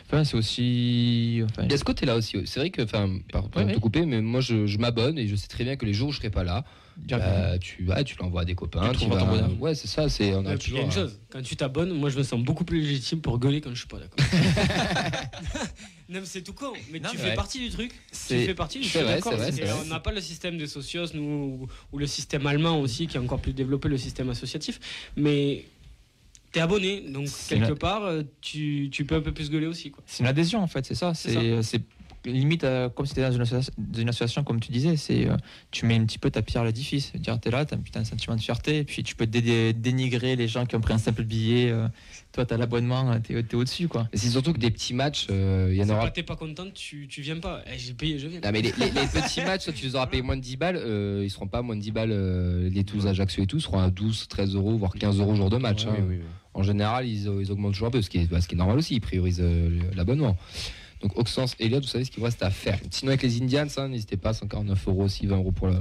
[0.07, 1.41] Enfin, c'est aussi.
[1.45, 2.37] Enfin, Il y a ce côté-là aussi.
[2.47, 3.81] C'est vrai que, enfin, pardon Ouais, de te ouais.
[3.81, 6.13] couper, mais moi je, je m'abonne et je sais très bien que les jours où
[6.13, 6.65] je serai pas là,
[7.09, 8.91] bah, tu vas, tu l'envoies à des copains.
[8.93, 9.51] Tu tu ton vas- bonheur.
[9.61, 10.09] Ouais, c'est ça.
[10.09, 12.23] C'est on a Ouais, y a une un- chose, quand tu t'abonnes, moi je me
[12.23, 14.19] sens beaucoup plus légitime pour gueuler quand je suis pas d'accord.
[16.09, 17.35] non mais c'est tout con, mais Non, tu mais fais ouais.
[17.35, 17.93] partie du truc.
[18.11, 19.03] Tu fais partie du truc.
[19.03, 19.83] vrai, d'accord.
[19.85, 21.23] On n'a pas le système des socios, nous,
[21.63, 24.79] ou, ou le système allemand aussi, qui est encore plus développé, le système associatif.
[25.17, 25.65] Mais
[26.53, 29.91] t'es abonné, donc quelque part, euh, tu, tu peux un peu plus gueuler aussi.
[29.91, 30.03] Quoi.
[30.07, 31.15] C'est une adhésion en fait, c'est ça.
[31.15, 31.83] C'est C'est c'est
[32.25, 34.97] limite euh, comme si tu dans une association, dans une association, comme tu disais.
[34.97, 35.37] C'est euh,
[35.73, 37.11] tu mets un petit peu ta pierre à l'édifice.
[37.17, 39.43] Dire t'es là, t'as un putain de sentiment de fierté, et puis tu peux dé-
[39.43, 41.71] dé- dénigrer les gens qui ont pris un simple billet.
[41.71, 41.89] euh,
[42.31, 44.09] toi, t'as l'abonnement, t'es es au-dessus quoi.
[44.13, 46.23] Et c'est surtout que des petits matchs, euh, il y en Si aura pas t'es
[46.23, 47.63] pas content, tu, tu viens pas.
[47.67, 48.41] Eh, J'ai payé, je viens.
[48.41, 50.57] Non, mais les, les- les petits matchs, toi, tu les auras payés moins de 10
[50.57, 53.59] balles, euh, ils seront pas moins de 10 balles, euh, les Toulouse Ajaccio et tout,
[53.59, 55.87] seront à 12, 13 euros, voire 15 euros jour de match.
[55.87, 55.95] Hein.
[55.99, 56.21] oui, oui.
[56.55, 58.59] En général, ils, ils augmentent toujours un peu, ce qui est, bah, ce qui est
[58.59, 60.37] normal aussi, ils priorisent euh, l'abonnement.
[61.01, 62.79] Donc, Auxence, Elliott, vous savez ce qu'il vous reste à faire.
[62.91, 65.75] Sinon, avec les Indians, hein, n'hésitez pas, 149 euros aussi, 20 euros pour, le,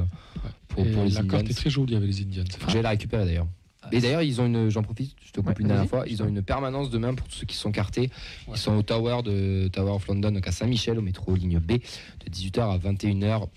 [0.70, 1.28] pour, les la Indians.
[1.28, 2.44] carte est très jolie avec les Indians.
[2.68, 3.48] Je vais la récupérer d'ailleurs.
[3.92, 6.22] Et d'ailleurs, ils ont une, j'en profite, je te coupe Ouais, une dernière fois, ils
[6.22, 8.10] ont une permanence demain pour tous ceux qui sont cartés.
[8.48, 8.54] Ouais.
[8.56, 11.74] Ils sont au Tower de Tower of London, donc à Saint-Michel, au métro ligne B,
[11.74, 13.48] de 18h à 21h.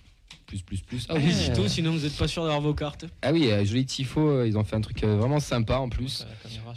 [0.55, 1.07] Plus, plus, plus.
[1.09, 3.07] Ah Ah oui, Zito, sinon vous n'êtes pas sûr d'avoir vos cartes.
[3.23, 5.89] ah oui, euh, joli tifo, euh, ils ont fait un truc euh, vraiment sympa en
[5.89, 6.25] plus.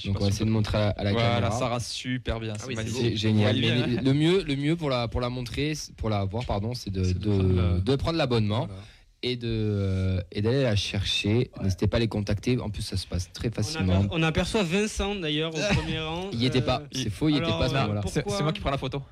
[0.06, 1.52] Donc on va essayer de montrer à, à la Voilà, caméra.
[1.52, 2.54] ça rase super bien.
[2.58, 2.98] c'est oui, magnifique.
[3.02, 3.56] C'est génial.
[3.56, 6.44] Ouais, Mais bien, le mieux, le mieux pour la pour la montrer, pour la voir,
[6.46, 8.82] pardon, c'est de, de de, prendre la- de prendre l'abonnement Voilà.
[9.22, 11.52] et de euh, et d'aller la chercher.
[11.62, 12.58] N'hésitez pas à les contacter.
[12.60, 14.02] En plus, ça se passe très On, facilement.
[14.02, 16.30] aper- on aperçoit Vincent d'ailleurs au premier rang.
[16.34, 16.82] Il y était pas.
[16.92, 19.04] C'est faux, il y était pas ce euh, c'est moi qui prends la photo.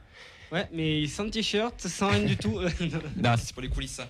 [0.51, 2.59] Ouais, mais sans t-shirt, sans rien du tout.
[3.17, 3.91] Non, c'est pour les coulisses.
[3.93, 4.09] ça.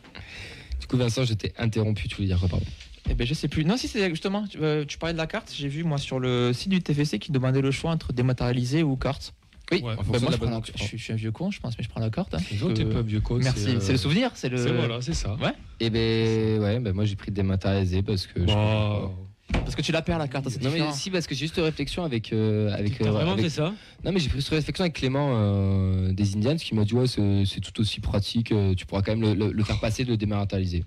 [0.79, 2.07] Du coup, Vincent, je t'ai interrompu.
[2.07, 2.65] Tu voulais dire quoi, pardon?
[3.09, 3.63] Eh ben je sais plus.
[3.65, 5.53] Non, si c'est justement, tu, euh, tu parlais de la carte.
[5.55, 8.95] J'ai vu moi sur le site du TFC qui demandait le choix entre dématérialisé ou
[8.95, 9.33] carte.
[9.71, 9.93] Oui, Ouais.
[9.93, 11.83] en Ben, fonction moi, je, prends- suis, je suis un vieux con, je pense, mais
[11.83, 12.33] je prends la carte.
[12.36, 12.39] hein.
[12.61, 13.38] Autres, Que- t'es pas vieux con.
[13.41, 13.69] Merci.
[13.69, 14.57] euh, C'est le souvenir, c'est le.
[14.57, 15.36] C'est voilà, c'est ça.
[15.36, 15.53] Ouais.
[15.79, 18.41] Et ben ouais, ben moi j'ai pris dématérialisé parce que.
[18.41, 19.09] je- Bah,
[19.51, 20.49] Parce que tu la perds la carte.
[20.49, 23.31] c'est Non mais si parce que j'ai juste réflexion avec euh, avec, T'as euh, vraiment
[23.33, 23.73] avec- fait ça
[24.03, 27.07] non mais j'ai pris cette réflexion avec Clément euh, des Indians qui m'a dit ouais
[27.07, 30.03] c'est c'est tout aussi pratique euh, tu pourras quand même le, le- le faire passer
[30.03, 30.83] de le dématérialiser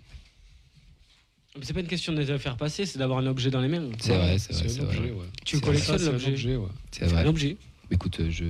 [1.57, 3.69] Mais C'est pas une question de le faire passer, c'est d'avoir un objet dans les
[3.69, 3.89] mains.
[4.01, 5.27] c'est vrai c'est vrai un c'est vrai ouais.
[5.45, 6.31] Tu C'est collectionnes Ça, c'est un l'objet.
[6.33, 6.69] objet, ouais.
[6.91, 7.57] c'est C'est un vrai objet.
[7.91, 8.45] écoute euh, je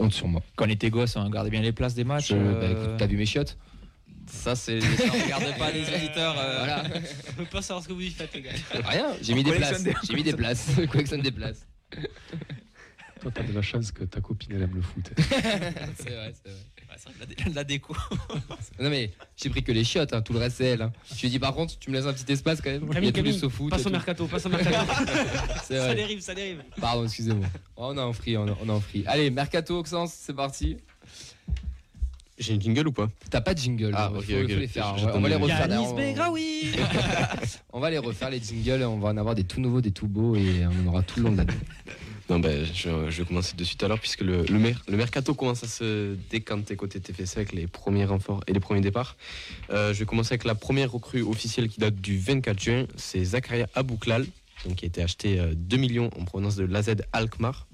[0.00, 2.30] honte sur moi Quand on était gosse, on regardait bien les places des matchs.
[2.30, 3.56] Je- bah, écoute, t'as vu mes chiottes?
[4.30, 4.80] Ça, c'est.
[4.80, 6.38] ça, regarde pas les éditeurs.
[6.38, 6.84] euh, voilà
[7.36, 8.50] On veut pas savoir ce que vous y faites, les gars.
[8.84, 11.66] rien j'ai mis des places j'ai mis des places collectionne des places
[13.20, 15.10] Toi, t'as de la chance que ta copine, elle aime le foot.
[15.18, 16.24] c'est vrai c'est vrai
[16.88, 17.94] ouais, c'est vrai que la, la déco.
[18.78, 20.92] non mais j'ai pris que les chiottes hein, tout le reste c'est elle hein.
[21.14, 22.88] je lui ai dit par contre tu me laisses un petit espace quand même il
[22.88, 24.74] y Camille, a tout Camille, le foot passe au mercato, passe au mercato.
[25.64, 26.62] ça vrai dérive, ça dérive.
[26.80, 27.46] Pardon, excusez-moi.
[27.76, 29.04] Oh, on est en free, on est en free.
[29.06, 30.78] Allez, Mercato Auxence, c'est parti.
[32.40, 33.92] J'ai une jingle ou pas T'as pas de jingle.
[33.94, 34.96] Ah, faut, les faire.
[34.98, 35.68] Je- on, va, on va les refaire.
[35.70, 35.94] On,
[37.74, 38.82] on va les refaire les jingles.
[38.82, 41.18] On va en avoir des tout nouveaux, des tout beaux et on en aura tout
[41.20, 41.52] le long de l'année.
[42.30, 45.34] Non, ben, je, je vais commencer de suite alors, puisque le, le, mer- le mercato
[45.34, 49.16] commence à se décanter côté TFC avec les premiers renforts et les premiers départs.
[49.70, 52.86] Euh, je vais commencer avec la première recrue officielle qui date du 24 juin.
[52.96, 54.26] C'est Zakaria Abouklal,
[54.64, 57.66] donc, qui a été acheté euh, 2 millions en provenance de l'AZ Alkmaar.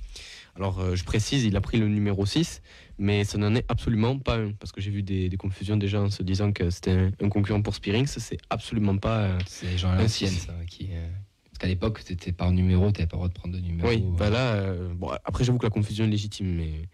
[0.56, 2.62] Alors, euh, je précise, il a pris le numéro 6,
[2.98, 6.00] mais ça n'en est absolument pas un, parce que j'ai vu des, des confusions déjà
[6.00, 8.06] en se disant que c'était un, un concurrent pour Spearings.
[8.06, 9.22] C'est absolument pas.
[9.22, 10.54] euh, C'est les gens à l'ancienne, ça.
[10.68, 11.06] Qui, euh,
[11.44, 13.88] Parce qu'à l'époque, c'était par numéro, t'avais pas le droit de prendre de numéro.
[13.88, 14.16] Oui, euh.
[14.16, 16.88] bah là, euh, bon, après j'avoue que la confusion est légitime, mais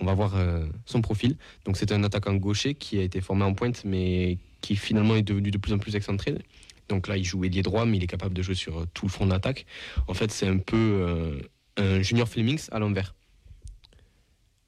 [0.00, 1.36] on va voir euh, son profil.
[1.64, 5.22] Donc c'est un attaquant gaucher qui a été formé en pointe, mais qui finalement est
[5.22, 6.34] devenu de plus en plus excentré.
[6.88, 9.10] Donc là, il joue ailier droit, mais il est capable de jouer sur tout le
[9.10, 9.66] front de l'attaque.
[10.08, 11.40] En fait, c'est un peu
[11.76, 13.14] un junior Flemings à l'envers.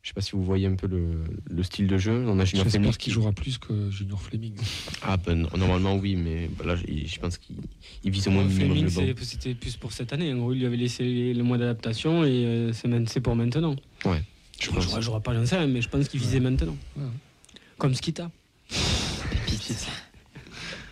[0.04, 2.26] Je sais pas si vous voyez un peu le, le style de jeu.
[2.28, 4.52] On a Junior Fleming qu'il jouera plus que Junior Fleming.
[5.00, 7.56] Ah ben normalement oui, mais bah, là je pense qu'il
[8.04, 8.86] il vise au moins Fleming,
[9.22, 10.30] c'était plus pour cette année.
[10.34, 12.72] En gros, il lui avait laissé le mois d'adaptation et euh,
[13.06, 13.76] c'est pour maintenant.
[14.04, 14.22] Ouais.
[14.60, 16.76] Je ne j'aurais pas j'en sais rien, mais je pense qu'il visait maintenant.
[16.98, 17.04] Ouais.
[17.78, 18.30] Comme Skita.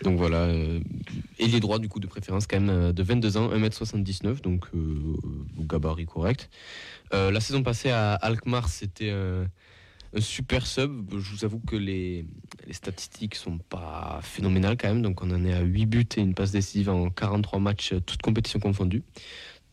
[0.02, 0.80] Donc voilà, euh,
[1.38, 4.66] et les droits du coup de préférence quand même euh, de 22 ans, 1m79, donc
[4.74, 4.98] euh,
[5.58, 6.50] gabarit correct.
[7.12, 11.10] La saison passée à Alkmaar, c'était un super sub.
[11.10, 12.24] Je vous avoue que les,
[12.66, 16.20] les statistiques sont pas phénoménales quand même, donc on en est à 8 buts et
[16.22, 19.02] une passe décisive en 43 matchs, toutes compétitions confondues.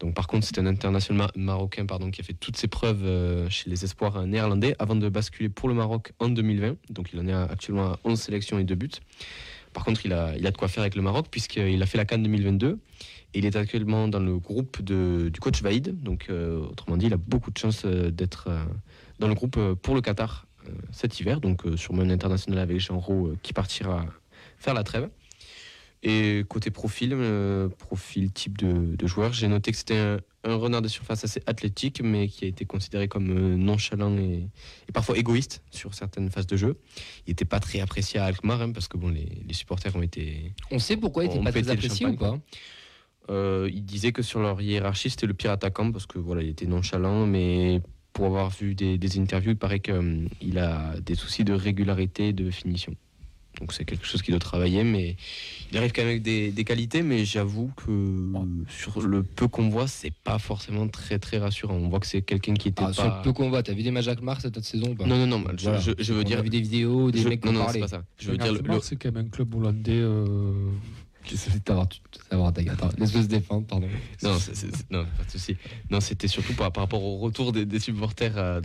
[0.02, 3.50] Donc par contre, c'est un international ma- marocain pardon, qui a fait toutes ses preuves
[3.50, 6.76] chez les espoirs néerlandais avant de basculer pour le Maroc en 2020.
[6.90, 8.90] Donc il en est actuellement à 11 sélections et 2 buts.
[9.74, 12.24] Par contre, il a, de quoi faire avec le Maroc puisqu'il a fait la Cannes
[12.24, 12.80] 2022
[13.34, 16.02] et il est actuellement dans le groupe du coach Vaïd.
[16.02, 18.64] Donc, euh, autrement dit, il a beaucoup de chances euh, d'être euh,
[19.20, 20.46] dans le groupe pour le Qatar
[20.92, 21.40] cet hiver.
[21.40, 24.06] Donc, sûrement un international avec Jean Roux qui partira
[24.58, 25.10] faire la trêve.
[26.02, 30.56] Et côté profil, euh, profil type de, de joueur, j'ai noté que c'était un, un
[30.56, 34.48] renard de surface assez athlétique, mais qui a été considéré comme euh, nonchalant et,
[34.88, 36.78] et parfois égoïste sur certaines phases de jeu.
[37.28, 40.02] Il n'était pas très apprécié à Alkmaar, hein, parce que bon, les, les supporters ont
[40.02, 40.54] été.
[40.72, 42.40] On sait pourquoi il ont était pas très apprécié ou pas.
[43.30, 46.50] Euh, Il disait que sur leur hiérarchie, c'était le pire attaquant, parce que voilà, il
[46.50, 47.82] était nonchalant, mais
[48.14, 52.34] pour avoir vu des, des interviews, il paraît qu'il a des soucis de régularité et
[52.34, 52.96] de finition.
[53.60, 55.18] Donc c'est quelque chose qu'il doit travailler, mais
[55.72, 58.26] il arrive quand même avec des, des qualités, mais j'avoue que
[58.70, 61.74] sur le peu qu'on voit, c'est pas forcément très très rassurant.
[61.74, 62.94] On voit que c'est quelqu'un qui était Ah, pas...
[62.94, 64.96] Sur le peu qu'on voit, t'as vu des matchs avec Mars cette autre saison ou
[64.96, 65.06] pas?
[65.06, 65.80] Non, non, non, je, Voilà.
[65.80, 66.42] je- je veux On dire...
[66.42, 67.74] vu des vidéos, des je- mecs qui non, non, parlé.
[67.74, 68.04] c'est pas ça.
[68.18, 69.92] Je veux dire, c'est quand même un club hollandais.
[69.94, 70.54] euh,
[71.26, 71.52] C'est
[72.64, 72.80] gâte.
[72.98, 73.88] Laisse-le se défendre, pardon.
[74.24, 75.56] Non, c'est- c'est- c'est- non, pas de souci.
[75.92, 78.62] Non, c'était surtout par, par rapport au retour des, des supporters euh,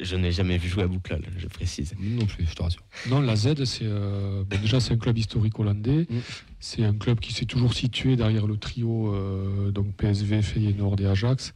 [0.00, 1.94] Je n'ai jamais vu jouer à Bouclal, je précise.
[2.00, 2.82] Non plus, je te rassure.
[3.08, 6.06] Non, la Z, c'est euh, bon, déjà c'est un club historique hollandais.
[6.10, 6.16] Mm.
[6.60, 11.06] C'est un club qui s'est toujours situé derrière le trio euh, donc PSV, Feyenoord et
[11.06, 11.54] Ajax.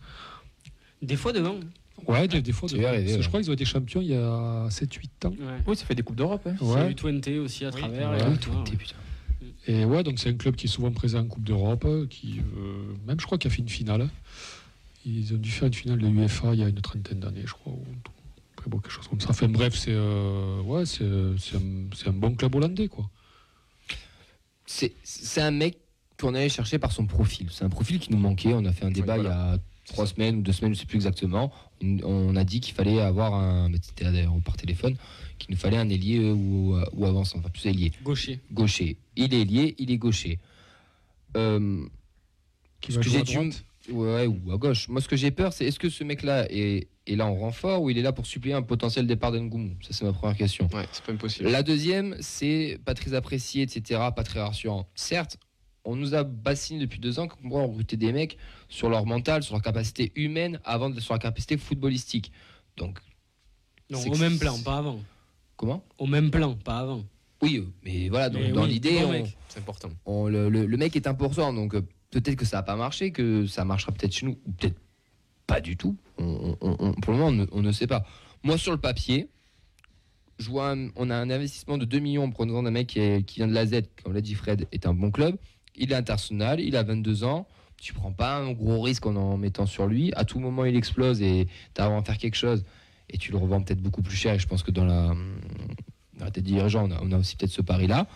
[1.00, 1.57] Des fois devant.
[2.07, 2.68] Ouais, des, des fois.
[2.68, 3.20] De- que ouais.
[3.20, 5.30] Je crois qu'ils ont été champions il y a 7-8 ans.
[5.30, 5.36] Ouais.
[5.66, 6.46] Oui, ça fait des Coupes d'Europe.
[6.46, 6.55] hein.
[6.61, 6.90] Ouais.
[6.90, 7.80] eu Twente aussi à Oui.
[7.80, 8.14] travers.
[8.14, 8.64] Et tout, Tout hein.
[8.72, 8.94] est putain.
[9.66, 12.94] Et ouais, donc c'est un club qui est souvent présent en Coupe d'Europe, qui euh,
[13.06, 14.08] même je crois qu'il a fait une finale.
[15.04, 17.52] Ils ont dû faire une finale de l'UEFA il y a une trentaine d'années, je
[17.52, 17.72] crois.
[17.72, 17.84] ou-
[18.56, 19.30] Après, bon, quelque chose comme ça.
[19.30, 21.04] Enfin bref, c'est euh, ouais, c'est
[21.38, 23.08] c'est un, un bon club hollandais, quoi.
[24.66, 25.78] C'est c'est un mec
[26.20, 27.48] qu'on allait chercher par son profil.
[27.50, 28.54] C'est un profil qui nous manquait.
[28.54, 29.30] On a fait un débat voilà.
[29.30, 29.58] il y a
[29.93, 31.53] trois semaines ou deux semaines, je sais plus exactement.
[31.82, 33.70] On- a dit qu'il fallait avoir un.
[33.82, 34.97] C'était d'ailleurs par téléphone,
[35.38, 37.93] qu'il nous fallait un ailier euh, ou, ou avançant, enfin plus ailier.
[38.03, 38.40] Gaucher.
[38.53, 38.97] Gaucher.
[39.16, 40.38] Il est ailier, il est gaucher.
[41.36, 41.84] Euh,
[42.80, 43.22] Qui Ce que j'ai.
[43.90, 44.88] Ouais, ou à gauche.
[44.88, 47.82] Moi, ce que j'ai peur, c'est est-ce que ce mec-là est, est là en renfort
[47.82, 50.68] ou il est là pour suppléer un potentiel départ d'Ngoumou Ça, c'est ma première question.
[50.72, 51.49] Ouais, c'est pas impossible.
[51.51, 54.88] La deuxième, c'est pas très apprécié, etc., pas très rassurant.
[54.95, 55.36] Certes,
[55.85, 59.43] on nous a bassiné depuis deux ans qu'on pourrait recruter des mecs sur leur mental,
[59.43, 62.33] sur leur capacité humaine, avant de sur leur capacité footballistique.
[62.76, 62.99] Donc,
[63.91, 65.01] Non, au même plan, pas avant.
[65.57, 65.85] comment?
[65.99, 67.05] Au même plan, pas avant.
[67.43, 69.28] Oui, euh, mais voilà, donc, Mais dans oui, l'idée, bon on-.
[69.49, 69.91] C'est important.
[70.07, 73.11] on- le, le- le mec est important, donc euh, peut-être que ça n'a pas marché,
[73.11, 74.78] que ça marchera peut-être chez nous, ou peut-être
[75.49, 75.97] pas du tout.
[76.18, 78.07] On- on- on- pour le moment, on ne, on ne sait pas.
[78.45, 79.28] Moi, sur le papier,
[80.39, 83.01] je vois un- on a un investissement de 2 millions en prenant un mec qui,
[83.01, 85.37] est- qui vient de la Z, comme l'a dit Fred, est un bon club.
[85.76, 87.46] Il est international, il a 22 ans.
[87.78, 90.12] Tu prends pas un gros risque en en mettant sur lui.
[90.14, 92.64] À tout moment, il explose et tu as à en faire quelque chose.
[93.10, 94.34] Et tu le revends peut-être beaucoup plus cher.
[94.34, 95.14] Et je pense que dans la,
[96.18, 98.06] dans la tête des dirigeants, on a, on a aussi peut-être ce pari-là.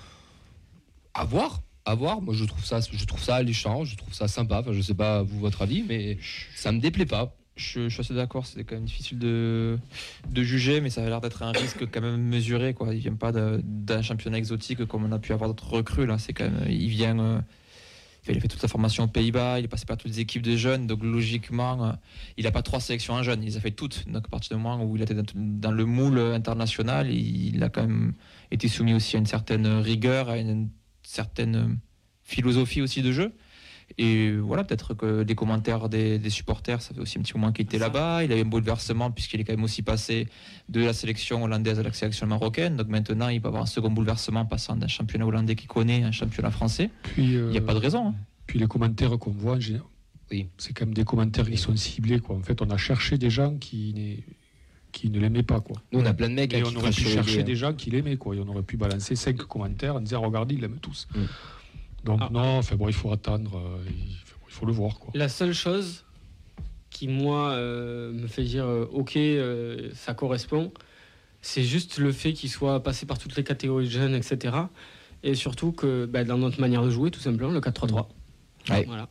[1.15, 1.63] À voir.
[1.85, 2.23] À voir.
[2.23, 3.85] Moi, je trouve ça, je trouve ça alléchant.
[3.85, 4.61] Je trouve ça sympa.
[4.61, 6.19] Enfin, je sais pas, vous, votre avis, mais
[6.55, 7.35] ça me déplaît pas.
[7.57, 9.79] Je, suis assez d'accord, c'est quand même difficile de,
[10.35, 12.75] juger, mais ça a l'air d'être un risque quand même mesuré.
[12.75, 12.95] Quoi.
[12.95, 16.05] Il vient pas d'un championnat exotique comme on a pu avoir d'autres recrues.
[16.05, 16.19] Là.
[16.35, 17.41] Quand même, il vient, euh,
[18.29, 20.43] il a fait toute sa formation aux Pays-Bas, il est passé par toutes les équipes
[20.43, 21.93] de jeunes, donc logiquement, euh,
[22.37, 24.07] il n'a pas trois sélections en jeunes, il les a fait toutes.
[24.07, 27.71] Donc à partir du moment où il était dans, le moule international, il, il a
[27.71, 28.13] quand même
[28.51, 30.69] été soumis aussi à une certaine rigueur, à une
[31.03, 31.79] certaine
[32.23, 33.33] philosophie aussi de jeu.
[33.99, 37.53] Et voilà, peut-être que des commentaires des, des supporters, ça fait aussi un petit moment
[37.53, 38.25] qu'il était là-bas.
[38.25, 40.29] Il a eu un bouleversement puisqu'il est quand même aussi passé
[40.69, 42.77] de la sélection hollandaise à la sélection marocaine.
[42.77, 46.09] Donc maintenant, il peut avoir un second bouleversement passant d'un championnat hollandais qu'il connaît à
[46.09, 46.91] un championnat français.
[47.05, 48.09] Puis, Il n'y a pas de raison.
[48.09, 48.15] hein.
[48.47, 49.57] Puis les commentaires qu'on voit,
[50.31, 50.49] Oui.
[50.59, 52.19] c'est quand même des commentaires qui sont ciblés.
[52.21, 52.37] Quoi.
[52.37, 54.23] En fait, on a cherché des gens qui,
[54.93, 55.61] qui ne l'aimaient pas.
[55.61, 55.77] Quoi.
[55.93, 57.45] Nous, on a plein de mecs Et hein, on qui aurait pu chercher hein.
[57.45, 58.17] des gens qui l'aimaient.
[58.17, 58.37] Quoi.
[58.37, 61.09] Et on aurait pu balancer cinq commentaires en disant Regardez, ils l'aiment tous.
[61.15, 61.21] Mm.
[62.07, 62.29] Donc, Ah.
[62.33, 63.57] non, enfin, bon, il faut attendre.
[63.59, 64.99] euh, il, faut, il faut le voir.
[64.99, 65.11] Quoi.
[65.15, 66.05] La seule chose
[66.91, 70.73] qui moi euh, me fait dire euh, ok, euh, ça correspond,
[71.43, 74.57] c'est juste le fait qu'il soit passé par toutes les catégories de jeunes, etc.
[75.23, 78.07] Et surtout que bah, dans notre manière de jouer, tout simplement, le 4-3-3.
[78.71, 78.85] Ouais.
[78.87, 79.09] Voilà.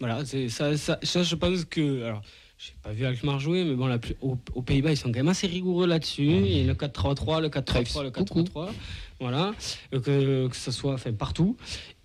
[0.00, 2.02] Voilà, c'est ça, ça, ça, je pense que.
[2.04, 2.22] Alors,
[2.58, 5.18] j'ai pas vu Alkmaar jouer, mais bon, la plus- au- aux Pays-Bas, ils sont quand
[5.18, 6.28] même assez rigoureux là-dessus.
[6.28, 8.70] Et le 4-3-3, le 4-3-3, le 4-3-3.
[9.22, 9.54] Voilà.
[9.94, 11.56] Euh, Que, que ce soit enfin, partout.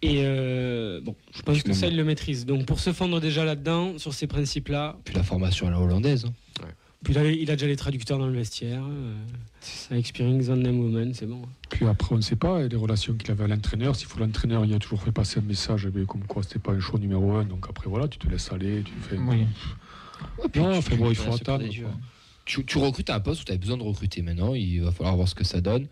[0.01, 2.45] Et euh, bon, je pense que ça, ils le maîtrisent.
[2.45, 6.25] Donc, pour se fondre déjà là-dedans, sur ces principes-là, Puis la formation à la hollandaise.
[6.25, 6.65] hein.
[7.03, 8.83] puis là, il a déjà les traducteurs dans le vestiaire.
[8.87, 11.41] Euh, Spearing, Van Den Woman, c'est bon.
[11.69, 13.95] Puis après, on ne sait pas, et les relations qu'il avait à l'entraîneur.
[13.95, 16.71] S'il faut l'entraîneur, il a toujours fait passer un message mais comme quoi c'était pas
[16.73, 17.43] un choix numéro un.
[17.43, 18.83] Donc après, voilà, tu te laisses aller.
[18.83, 19.17] Tu fais.
[19.17, 19.45] Oui.
[20.55, 21.65] Non, enfin bon, il faut attendre.
[22.45, 24.53] Tu, tu recrutes à un poste où tu as besoin de recruter maintenant.
[24.53, 25.87] Il va falloir voir ce que ça donne.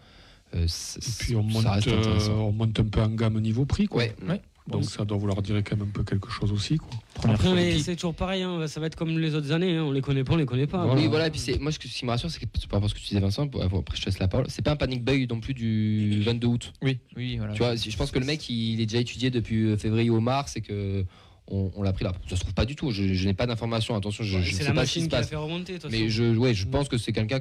[0.54, 3.66] Euh, Et puis on ça monte, reste euh, on monte un peu en gamme niveau
[3.66, 3.88] prix.
[3.88, 4.04] Quoi.
[4.04, 4.16] Ouais.
[4.28, 4.42] Ouais.
[4.68, 6.78] Donc ça doit vouloir dire quand même un peu quelque chose aussi.
[6.78, 6.90] Quoi.
[7.32, 9.78] Après, mais c'est toujours pareil, hein, ça va être comme les autres années.
[9.78, 10.86] hein, On les connaît pas, on les connaît pas.
[10.86, 11.00] Voilà.
[11.00, 11.28] Oui, voilà.
[11.28, 13.00] Et puis c'est moi, ce qui me rassure, c'est que par rapport à ce que
[13.00, 15.28] tu disais, Vincent, pour- après je te laisse la parole, c'est pas un panic buy
[15.28, 16.74] non plus du 22 août.
[16.82, 17.54] Oui, oui, voilà.
[17.54, 20.20] Tu vois, je pense que le mec, il est déjà étudié depuis euh, février ou
[20.20, 21.06] mars et que
[21.48, 22.14] on, on l'a pris là.
[22.28, 22.90] Ça se trouve pas du tout.
[22.90, 23.96] Je, je n'ai pas d'informations.
[23.96, 25.30] Attention, je, sais la pas ce qui machine se qui l'a passe.
[25.30, 25.78] fait remonter.
[25.92, 27.40] Mais je, ouais, je pense que c'est quelqu'un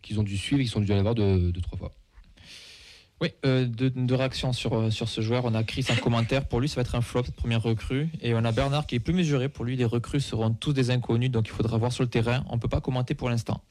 [0.00, 1.92] qu'ils ont dû suivre, qu'ils ont dû aller voir deux, deux trois fois.
[3.22, 5.46] Oui, euh, deux, deux réactions sur, euh, sur ce joueur.
[5.46, 6.46] On a Chris en commentaire.
[6.46, 8.10] Pour lui, ça va être un flop, cette première recrue.
[8.20, 9.48] Et on a Bernard qui est plus mesuré.
[9.48, 12.44] Pour lui, les recrues seront tous des inconnus, donc il faudra voir sur le terrain.
[12.50, 13.62] On ne peut pas commenter pour l'instant.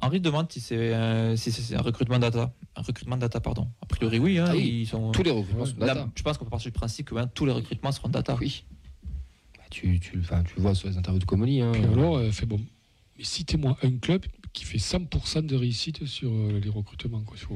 [0.00, 2.50] Henri demande si c'est euh, si c'est un recrutement data.
[2.76, 3.68] Un recrutement data, pardon.
[3.82, 4.38] A priori, oui.
[4.38, 6.08] hein, Ah oui, ils sont, Tous les recrutements sont Là, data.
[6.16, 8.38] je pense qu'on peut partir du principe que hein, tous les recrutements seront data.
[8.40, 8.64] Oui.
[9.58, 11.60] Bah, tu, tu, enfin, tu le vois sur les interviews de Comoli.
[11.60, 11.72] Hein.
[11.74, 12.58] Puis alors, euh, fait bon.
[13.18, 14.24] Mais citez-moi un club
[14.54, 17.20] qui fait 100% de réussite sur euh, les recrutements.
[17.20, 17.36] Quoi.
[17.36, 17.50] Sur-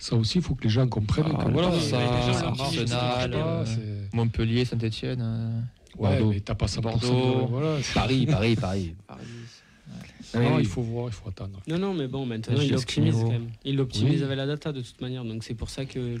[0.00, 2.44] ça aussi, il faut que les gens comprennent Ah, que voilà, ça, euh, ça ça
[2.46, 5.64] marche, marche, ça marche Arsenal, pas, euh, Montpellier, Saint-Etienne.
[5.98, 6.30] Ouais, Bordeaux.
[6.32, 7.06] mais t'as pas 100% Bordeaux.
[7.42, 7.46] de...
[7.50, 8.94] Voilà, c'est- Paris, Paris, Paris.
[10.34, 11.60] Non, il faut voir, il faut attendre.
[11.66, 13.48] Non, non, mais bon, maintenant, il l'optimise quand même.
[13.64, 14.22] Il l'optimise Oui.
[14.24, 15.24] avec la data de toute manière.
[15.24, 16.20] Donc c'est pour ça que le-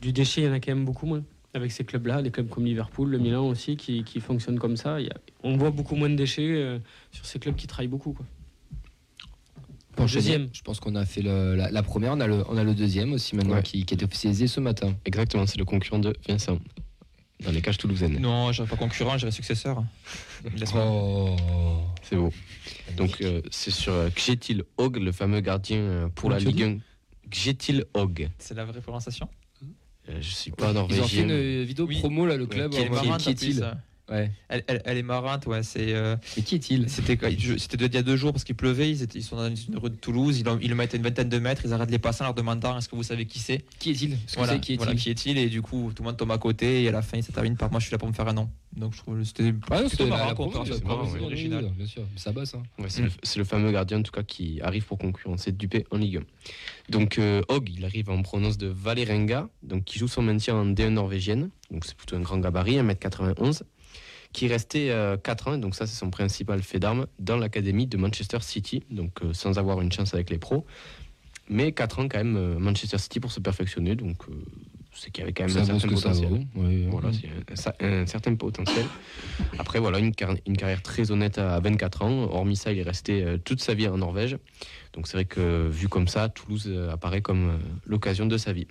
[0.00, 1.22] du déchet, il y en a quand même beaucoup moins.
[1.54, 5.00] Avec ces clubs-là, des clubs comme Liverpool, le Milan aussi, qui, qui fonctionnent comme ça.
[5.00, 6.78] il y a- on voit beaucoup moins de déchets euh,
[7.12, 8.12] sur ces clubs qui travaillent beaucoup.
[8.12, 8.26] Quoi.
[9.98, 10.48] Pour Deuxième.
[10.52, 12.74] Je pense qu'on a fait le- la, la première, on a, le, on a le
[12.74, 13.62] deuxième aussi maintenant Ouais.
[13.62, 14.94] qui, qui est officialisé ce matin.
[15.04, 16.58] Exactement, c'est le concurrent de Vincent.
[17.44, 18.18] Dans les cages toulousaines.
[18.18, 19.84] Non, je pas concurrent, j'irai successeur.
[20.56, 20.84] Laisse-moi.
[20.86, 21.36] Oh.
[22.02, 22.32] C'est beau.
[22.96, 26.62] Donc euh, c'est sur euh, Gjetil Hog, le fameux gardien euh, pour Comment la Ligue
[26.62, 26.78] 1.
[27.30, 28.28] Gjetil Hog.
[28.38, 29.28] C'est la vraie prononciation?
[30.08, 31.24] Euh, je suis pas Ils ont fait norvégien.
[31.28, 31.98] une vidéo Oui.
[31.98, 32.72] promo là, le club.
[32.72, 33.64] Qui est-il?
[34.10, 34.30] Ouais.
[34.48, 35.62] Elle, elle- elle est marrante, ouais.
[35.62, 36.88] C'est, euh, Mais qui est-il?
[36.88, 38.90] c'était, il y a deux jours parce qu'il pleuvait.
[38.90, 40.38] Ils, étaient- ils sont dans une rue de Toulouse.
[40.40, 41.62] Ils, ont- ils le mettent à une vingtaine de mètres.
[41.64, 43.64] Ils arrêtent les passants en leur demandant Est-ce que vous savez qui c'est?
[43.78, 44.16] Qui est-il?
[44.36, 44.78] Voilà, qui est-il?
[44.78, 45.36] voilà, qui est-il?
[45.36, 46.82] Et du coup, tout le monde tombe à côté.
[46.84, 48.32] Et à la fin, ça termine par Moi, je suis là pour me faire un
[48.32, 48.48] nom.
[48.76, 50.64] Donc, je trouve que c'était plutôt marrant ouais.
[50.64, 51.24] c'est original.
[51.24, 52.02] original, bien sûr.
[52.14, 52.54] Mais ça bosse.
[52.54, 52.62] Hein.
[52.78, 53.04] Ouais, c'est, Mm.
[53.06, 56.18] le, c'est le fameux gardien en tout cas qui arrive pour concurrencer Dupé en Ligue
[56.18, 56.22] 1.
[56.90, 60.66] Donc euh, Hog, il arrive en provenance de Valerenga, donc qui joue son maintien en
[60.66, 61.50] D1 norvégienne.
[61.70, 63.62] Donc c'est plutôt un grand gabarit, 1m91,
[64.32, 67.96] qui est resté 4 ans, donc ça c'est son principal fait d'armes, dans l'académie de
[67.96, 70.64] Manchester City, donc euh, sans avoir une chance avec les pros.
[71.48, 74.34] Mais 4 ans quand même euh, Manchester City pour se perfectionner, donc euh,
[74.94, 76.30] c'est qu'il y avait quand même un certain potentiel.
[76.90, 77.08] Voilà,
[77.80, 78.84] un, un certain potentiel.
[79.58, 82.22] Après, voilà, une, car- une carrière très honnête à 24 ans.
[82.30, 84.36] Hormis ça, il est resté euh, toute sa vie en Norvège.
[84.92, 88.52] Donc c'est vrai que vu comme ça, Toulouse euh, apparaît comme euh, l'occasion de sa
[88.52, 88.66] vie.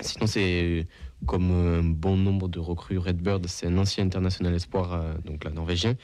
[0.00, 0.86] Sinon, c'est
[1.26, 5.50] comme un bon nombre de recrues Redbird, c'est un ancien international espoir, euh, donc là,
[5.50, 5.94] norvégien,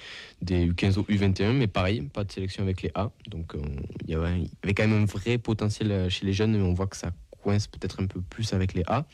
[0.43, 3.11] des U15 au U21, mais pareil, pas de sélection avec les A.
[3.29, 3.61] Donc euh,
[4.05, 6.87] il y avait, quand même un vrai potentiel euh, chez les jeunes, mais on voit
[6.87, 7.11] que ça
[7.43, 9.05] coince peut-être un peu plus avec les A.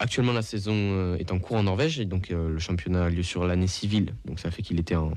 [0.00, 3.46] Actuellement, la saison est en cours en Norvège, et donc le championnat a lieu sur
[3.46, 4.14] l'année civile.
[4.24, 5.12] Donc ça fait qu'il était en,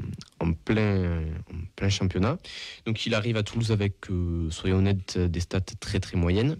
[0.65, 1.23] plein,
[1.89, 2.37] championnat.
[2.85, 3.95] Donc il arrive à Toulouse avec,
[4.51, 6.57] soyons honnêtes, des stats très très moyennes.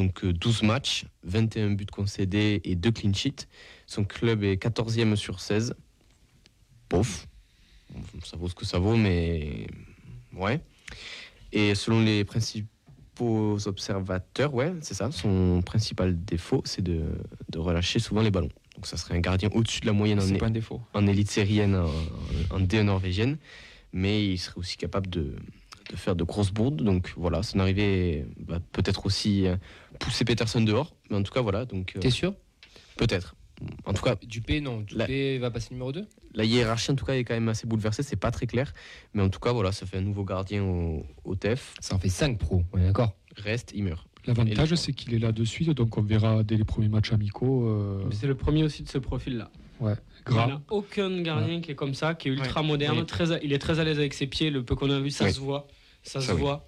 [0.00, 3.46] Donc euh, 12 matchs, 21 buts concédés et 2 clean sheets.
[3.86, 5.74] Son club est 14e sur 16.
[6.88, 7.28] Bof.
[8.24, 9.66] Ça vaut ce que ça vaut, mais
[10.34, 10.60] ouais.
[11.52, 17.02] Et selon les principaux observateurs, ouais, c'est ça, son principal défaut, c'est de,
[17.50, 18.48] de relâcher souvent les ballons.
[18.76, 20.80] Donc ça serait un gardien au-dessus de la moyenne en, pas un défaut.
[20.94, 23.36] en élite syrienne, en, en D1 norvégienne,
[23.92, 25.36] mais il serait aussi capable de,
[25.90, 26.82] de faire de grosses bourdes.
[26.82, 29.56] Donc voilà, son arrivée va peut-être aussi euh,
[29.98, 32.34] pousser Peterson dehors, mais en tout cas voilà, donc euh, T'es sûr?
[32.96, 33.34] peut-être.
[33.84, 34.84] En tout cas, Dupé, non.
[34.92, 37.66] La- Dupé va passer numéro 2 la hiérarchie en tout cas est quand même assez
[37.66, 38.72] bouleversée, c'est pas très clair,
[39.14, 41.74] mais en tout cas voilà, ça fait un nouveau gardien au, au TEF.
[41.80, 43.16] Ça en fait 5 pros, on est d'accord?
[43.36, 44.06] Reste, il meurt.
[44.26, 47.66] L'avantage, c'est qu'il est là de suite, donc on verra dès les premiers matchs amicaux.
[47.68, 49.50] euh, C'est le premier aussi de ce profil-là.
[49.80, 49.94] Ouais,
[50.28, 50.50] Il n'y grave.
[50.50, 53.04] a aucun gardien qui est comme ça, qui est ultra moderne.
[53.06, 54.50] Très, à- il est très à l'aise avec ses pieds.
[54.50, 55.66] Le peu qu'on a vu, ça se voit.
[56.02, 56.40] Ça, se oui.
[56.40, 56.66] voit.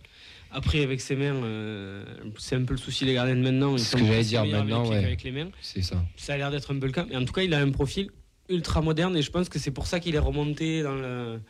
[0.50, 2.04] Après, avec ses mains, euh,
[2.38, 3.72] c'est un peu le souci des gardiens de maintenant.
[3.74, 4.90] Ils C'est ce sont que j'allais dire meilleurs avec maintenant,
[5.24, 5.44] les ouais.
[5.44, 5.50] mains.
[5.62, 6.04] C'est ça.
[6.16, 7.06] Ça a l'air d'être un peu le cas.
[7.08, 8.10] Mais en tout cas, il a un profil
[8.50, 11.40] ultra moderne et je pense que c'est pour ça qu'il est remonté dans, le,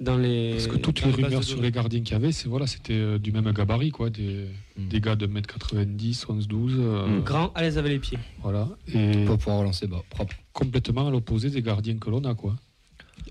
[0.00, 0.52] dans les.
[0.54, 2.94] Parce que toutes dans les rumeurs sur les gardiens qu'il y avait, c'est voilà, c'était
[2.94, 4.88] euh, du même gabarit, quoi, des, Mm.
[4.88, 7.22] des gars de 1m90, 11, 12, euh, Mm.
[7.22, 8.18] Grand, à l'aise avec les pieds.
[8.42, 10.34] voilà, et Pour pouvoir relancer bas, propre.
[10.52, 12.56] complètement à l'opposé des gardiens que l'on a, quoi.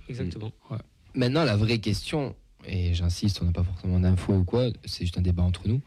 [0.08, 0.52] Exactement.
[1.16, 2.36] Maintenant, la vraie question,
[2.68, 5.82] et j'insiste, on n'a pas forcément d'infos ou quoi, c'est juste un débat entre nous.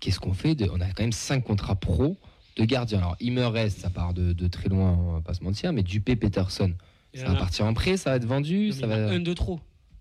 [0.00, 0.68] Qu'est-ce qu'on fait de...
[0.70, 2.18] On a quand même 5 contrats pro
[2.56, 2.98] de gardiens.
[2.98, 5.72] Alors, il me reste, ça part de, de très loin, on va pas se mentir,
[5.72, 6.74] mais Dupé, Peterson,
[7.14, 9.08] ça va partir en prêt, ça va être vendu, non, ça va...
[9.10, 9.60] Un de trop.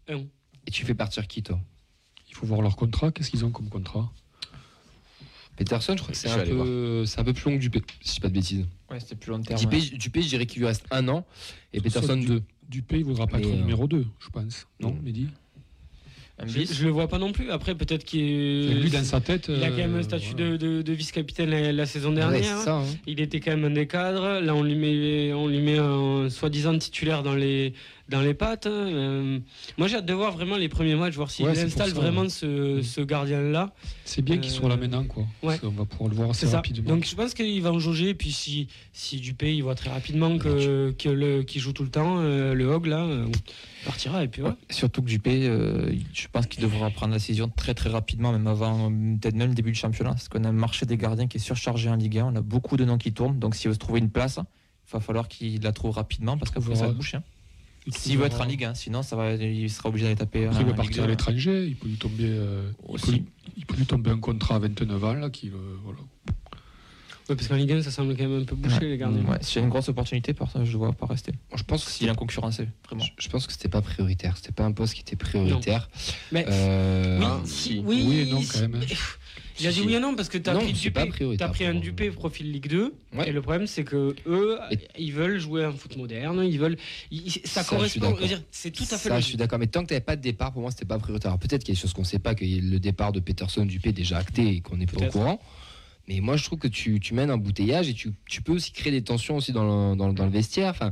[0.10, 0.24] Un.
[0.68, 1.60] Et tu fais partir qui, toi?
[2.30, 4.12] Il faut voir leur contrat, qu'est-ce qu'ils ont comme contrat?
[5.56, 7.06] Peterson, je crois que c'est un, peu...
[7.06, 8.66] c'est un peu plus long que Dupé, si je dis pas de bêtises.
[8.90, 9.60] Ouais, c'était plus long terme.
[9.60, 11.26] Dupé, Dupé, je dirais qu'il lui reste un an,
[11.74, 12.44] et Peterson du- 2.
[12.70, 14.68] Dupé, il voudra pas Mais, être euh, numéro 2, je pense.
[14.80, 14.98] Non.
[15.04, 15.28] Mehdi?
[16.46, 17.52] Je, le vois pas non plus.
[17.52, 19.50] Après, peut-être qu'il Lui, dans sa tête.
[19.50, 20.52] il a quand même euh, un statut voilà.
[20.52, 22.58] de, de- de vice-capitaine la, la saison Ouais, dernière.
[22.58, 22.84] ça, hein.
[23.06, 24.40] Il était quand même un des cadres.
[24.42, 27.74] Là, on lui met, on lui met un soi-disant titulaire dans les,
[28.10, 28.68] dans les pattes.
[28.68, 28.70] hein.
[28.72, 29.40] Euh,
[29.78, 32.22] moi, j'ai hâte de voir vraiment les premiers matchs, voir s'il Ouais, installe ça, vraiment
[32.24, 32.30] ouais.
[32.30, 33.74] ce, ce gardien-là.
[34.06, 35.26] C'est bien qu'ils Euh, soient là maintenant, quoi.
[35.42, 35.58] ouais.
[35.64, 36.58] On va pouvoir le voir assez ça.
[36.58, 36.90] rapidement.
[36.90, 38.10] Donc, je pense qu'il va en jauger.
[38.10, 41.84] Et puis, si, si Dupé, il voit très rapidement que, que le, qu'il joue tout
[41.84, 43.26] le temps, euh, le Hog, là, euh,
[43.86, 44.24] partira.
[44.24, 44.58] Et puis, voilà.
[44.70, 48.48] Surtout que Dupé, euh, je pense qu'il devra prendre la décision très très rapidement, même
[48.48, 51.28] avant euh, peut-être même le début du championnat, parce qu'on a un marché des gardiens
[51.28, 53.70] qui est surchargé en Ligue 1, on a beaucoup de noms qui tournent, donc s'il
[53.70, 56.82] veut se trouver une place, il va falloir qu'il la trouve rapidement, parce qu'après ça
[56.82, 57.18] va trouvera- boucher.
[57.18, 57.24] hein.
[57.86, 60.46] Il S'il veut être en Ligue 1, sinon ça va, il sera obligé d'aller taper.
[60.46, 61.04] Après, il va partir 2.
[61.04, 63.22] à l'étranger, il peut lui tomber, euh, peut,
[63.58, 66.00] il peut lui tomber un contrat à 29 ans, là, qui, euh, voilà.
[67.34, 68.86] Ouais, parce qu'en Ligue 1, ça semble quand même un peu bouché, Ouais.
[68.90, 69.24] les gardiens.
[69.26, 71.32] Ouais, s'il y a une grosse opportunité, par contre, je ne vois pas rester.
[71.56, 73.04] Je pense que S'il est en concurrencé, vraiment.
[73.04, 74.38] Je- Je pense que c'était pas prioritaire.
[74.38, 75.90] C'était pas un poste qui était prioritaire.
[76.32, 78.80] Mais Euh, oui, si, oui, non, quand même, hein.
[78.88, 78.96] mais-
[79.60, 81.66] Il a dit oui et non parce que tu as Non, pris Dupé, t'as pris
[81.66, 83.30] un Dupé profil Ligue 2 Ouais.
[83.30, 86.76] et le problème c'est que eux Et- ils veulent jouer un foot moderne, ils veulent
[87.12, 88.16] ils- ça, correspond,
[88.52, 89.60] c'est tout à fait Ça, je suis d'accord.
[89.60, 91.30] Mais tant que tu n'avais pas de départ, pour moi, c'était pas prioritaire.
[91.32, 93.20] Alors, peut-être qu'il y a des choses qu'on ne sait pas, que le départ de
[93.20, 95.40] Peterson Dupé est déjà acté et qu'on n'est pas au courant.
[96.08, 99.04] Mais moi, je trouve que tu, mènes un bouteillage et tu, peux aussi créer des
[99.04, 100.92] tensions aussi dans le, vestiaire.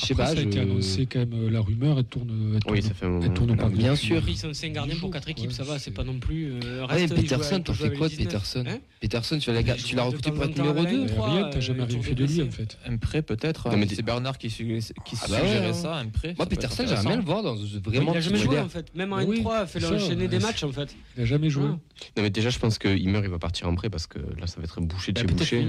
[0.00, 0.26] Je sais pas.
[0.26, 2.94] ça a été annoncé quand même, euh, la rumeur, elle tourne, elle tourne, Oui, ça
[2.94, 3.24] fait un moment.
[3.24, 4.22] elle tourne pas bien sûr.
[4.28, 6.52] Ils sont 5 gardiens pour 4 équipes, Ouais, ça va, c'est- pas non plus.
[6.64, 8.26] euh, Ah, Peterson, t'en fais quoi de 19.
[8.32, 11.00] Peterson Hein Peterson, tu l'as Il tu l'as joue recruté pour être numéro avec 2
[11.02, 12.78] la trois, Rien, t'as jamais euh, rien fait de lui, en fait.
[12.86, 15.72] Un prêt peut-être, Non, mais c'est Bernard qui, Ah bah suggérait hein.
[15.72, 16.34] ça, un prêt.
[16.36, 19.12] Moi, Peterson, j'aimerais bien le voir dans vraiment il a jamais joué en fait, même
[19.12, 20.94] en Oui, N3, fait c'est ça, enchaîner des matchs en fait.
[21.16, 21.64] Il n'a jamais joué.
[21.64, 21.78] Non,
[22.16, 24.56] mais déjà, je pense que Himmer, il va partir en prêt parce que là, ça
[24.58, 25.66] va être bouché de Bah, chez bouché.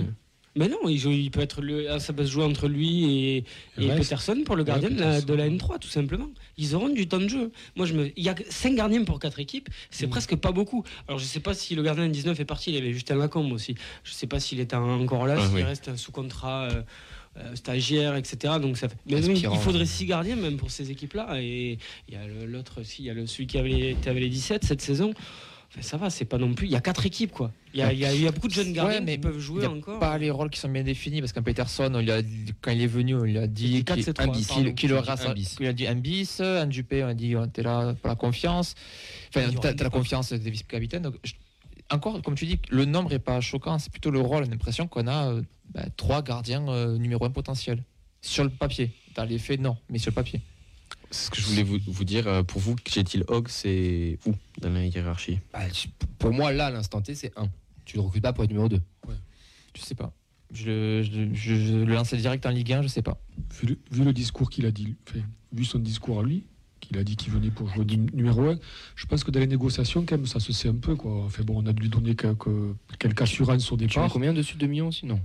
[0.57, 3.03] Mais non, il, joue- il peut être le, ah, ça peut se jouer entre lui
[3.03, 3.43] et,
[3.77, 3.87] et.
[3.89, 5.25] Peterson pour le Ouais, gardien de, la, Peterson.
[5.27, 6.29] de la N3 tout simplement.
[6.57, 7.51] Ils auront du temps de jeu.
[7.75, 10.09] Moi je me, il y a 5 gardiens pour 4 équipes, c'est Mm.
[10.11, 10.83] presque pas beaucoup.
[11.07, 13.51] Alors je sais pas si le gardien N19 est parti, il y avait Justin Lacombe
[13.51, 13.75] aussi.
[14.05, 15.63] Je sais pas s'il est encore là, Ah, s'il oui.
[15.63, 16.81] reste sous contrat euh,
[17.37, 18.53] euh, stagiaire, etc.
[18.61, 18.95] Donc ça fait...
[19.07, 19.55] Mais Aspirant.
[19.55, 21.41] il faudrait 6 gardiens même pour ces équipes-là.
[21.41, 21.77] Et
[22.07, 24.21] il y a l'autre aussi, il y a le, celui qui avait les, qui avait
[24.21, 25.13] les 17 cette saison.
[25.81, 26.67] Ça va, c'est pas non plus.
[26.67, 27.51] Il y a 4 équipes quoi.
[27.73, 29.13] Il y a, il y a- il y a beaucoup de jeunes gardiens Ouais, mais
[29.13, 29.99] qui peuvent Il jouer a encore.
[29.99, 32.21] pas les rôles qui sont bien définis parce qu'un Peterson, on lui a,
[32.61, 35.55] quand il est venu, on lui a dit quatre, qu'il bis.
[35.55, 38.15] qu'il a dit un bis, un Dupé, on a dit on était là pour la
[38.15, 38.75] confiance.
[39.29, 41.03] Enfin, Il t'as la confiance des vice-capitaines.
[41.03, 41.33] donc je-
[41.91, 44.43] Encore, comme tu dis, le nombre est pas choquant, c'est plutôt le rôle.
[44.43, 45.41] On a l'impression qu'on a euh,
[45.73, 47.83] bah, trois gardiens euh, numéro un potentiels.
[48.21, 48.91] Sur le papier.
[49.15, 50.41] Dans les faits, non, mais sur le papier.
[51.11, 52.27] C'est ce que je voulais vous, vous dire.
[52.27, 55.39] euh, Pour vous, Jetil Hogg, c'est où dans la hiérarchie?
[55.53, 55.59] Bah,
[56.19, 57.47] Pour moi, là, à l'instant T, c'est 1.
[57.85, 58.81] Tu le recrutes pas pour être numéro 2.
[59.75, 60.13] Je sais pas.
[60.53, 63.19] Je, le- je- je- je le lançais direct en Ligue 1, je sais pas.
[63.59, 65.19] Vu le, vu le discours qu'il a dit, enfin,
[65.51, 66.45] vu son discours à lui,
[66.79, 68.57] qu'il a dit qu'il venait pour jouer num- numéro 1,
[68.95, 70.95] je pense que dans les négociations, quand même, ça se sait un peu.
[70.95, 71.25] Quoi.
[71.25, 72.47] Enfin, bon, on a dû lui donner quelques,
[72.99, 74.09] quelques assurances au Tu départ.
[74.11, 74.55] combien dessus?
[74.55, 75.05] 2 millions aussi?
[75.05, 75.19] Non.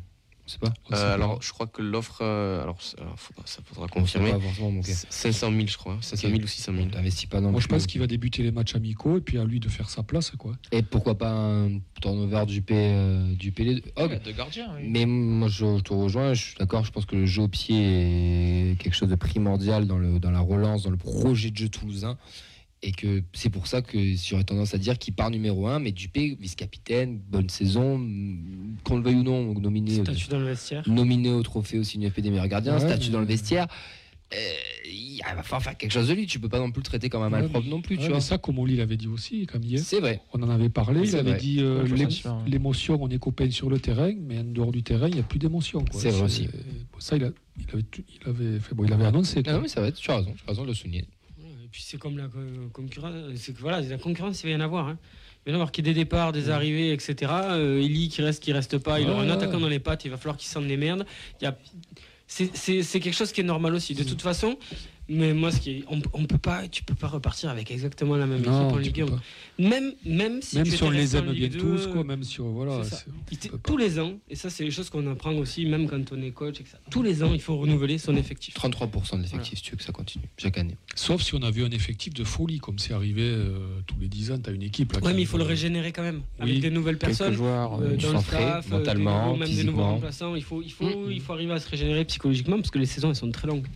[0.51, 0.97] Je sais pas.
[0.97, 1.15] Euh.
[1.15, 2.19] Alors, je crois que l'offre.
[2.23, 4.33] euh, alors, ça alors, faudra, ça faudra C'est confirmer.
[4.33, 4.93] pas forcément mon cas.
[4.93, 5.97] C'est 500 000, je crois.
[6.01, 6.89] 500 000 ou 600 000.
[6.89, 9.45] T'investis pas non Moi, je pense qu'il va débuter les matchs amicaux et puis à
[9.45, 10.31] lui de faire sa place.
[10.33, 10.53] Quoi.
[10.73, 15.47] Et pourquoi pas un turnover du P, euh, du P Hogg de gardien, Mais moi,
[15.49, 18.77] je, je te rejoins, je suis d'accord, je pense que le jeu au pied est
[18.77, 22.19] quelque chose de primordial dans, le, dans la relance, dans le projet de jeu toulousain.
[22.83, 25.93] Et que c'est pour ça que j'aurais tendance à dire qu'il part numéro 1, mais
[25.93, 27.99] Dupé, vice-capitaine, bonne saison,
[28.85, 30.83] qu'on le veuille ou non, nominé, Statut dans le vestiaire.
[30.89, 33.67] nominé au trophée aussi UFP des meilleurs gardiens, Ouais, statut mais- dans le vestiaire.
[34.33, 34.39] euh,
[34.91, 36.27] il va falloir faire quelque chose de lui.
[36.27, 38.07] Tu peux pas non plus le traiter comme un Ouais, malpropre non plus, ouais, tu
[38.09, 38.21] mais vois.
[38.23, 39.79] ça, comme Oli l'avait dit aussi, Camille.
[39.79, 40.23] C'est vrai.
[40.33, 41.03] On en avait parlé.
[41.07, 41.39] Il avait vrai.
[41.39, 42.31] dit euh, ouais.
[42.47, 45.25] l'émotion, on est copains sur le terrain, mais en dehors du terrain, il n'y a
[45.25, 45.85] plus d'émotion.
[45.93, 46.45] C'est vrai aussi.
[46.47, 49.41] bon, Ça, il, a- il avait, tout- il avait fait, bon, il avait annoncé.
[49.41, 49.53] Ah quoi.
[49.53, 51.05] non, mais ça va être, tu as raison, tu as raison de le souligner.
[51.71, 52.39] Et puis c'est comme la co-
[52.73, 54.89] concurrence, c'est que voilà, la concurrence, il va y en avoir.
[54.89, 54.99] Hein.
[55.47, 57.31] Il va y en avoir qui des départs, des arrivées, etc.
[57.53, 58.99] Euh, Eli qui reste, qui reste pas.
[58.99, 59.33] Il Ouais, aura un ouais.
[59.33, 60.05] attaquant dans les pattes.
[60.05, 61.07] Il va falloir qu'il s'en démerde.
[61.41, 61.57] Il y a,
[62.27, 63.95] c'est, c'est, c'est quelque chose qui est normal aussi.
[63.95, 64.59] De toute façon,
[65.13, 68.17] mais moi, ce qui est, on, on peut pas, tu peux pas repartir avec exactement
[68.17, 69.17] la même Non, équipe en Ligue peux 1.
[69.17, 69.23] pas.
[69.59, 72.41] Même, même si Même tu si on les aime bien tous, 2, quoi, même si
[72.41, 72.81] on- voilà.
[73.65, 76.31] tous les ans, et ça, c'est les choses qu'on apprend aussi, même quand on est
[76.31, 76.77] coach, etc.
[76.91, 78.55] Tous les ans, il faut renouveler son effectif.
[78.55, 80.77] 33% de l'effectif, si tu veux que ça continue, chaque année.
[80.95, 84.31] Sauf si on avait un effectif de folie, comme c'est arrivé euh, tous les 10
[84.31, 84.93] ans, tu as une équipe.
[84.93, 86.23] Là, Ouais, mais il faut le régénérer quand même.
[86.39, 87.35] Oui, avec des nouvelles Quelques personnes.
[87.35, 87.75] joueurs.
[87.81, 90.35] euh, euh, dans le staff, euh, des nouveaux- même des nouveaux remplaçants.
[90.37, 91.11] Il faut, il, faut, Mm.
[91.13, 93.67] il faut arriver à se régénérer psychologiquement parce que les saisons elles sont très longues.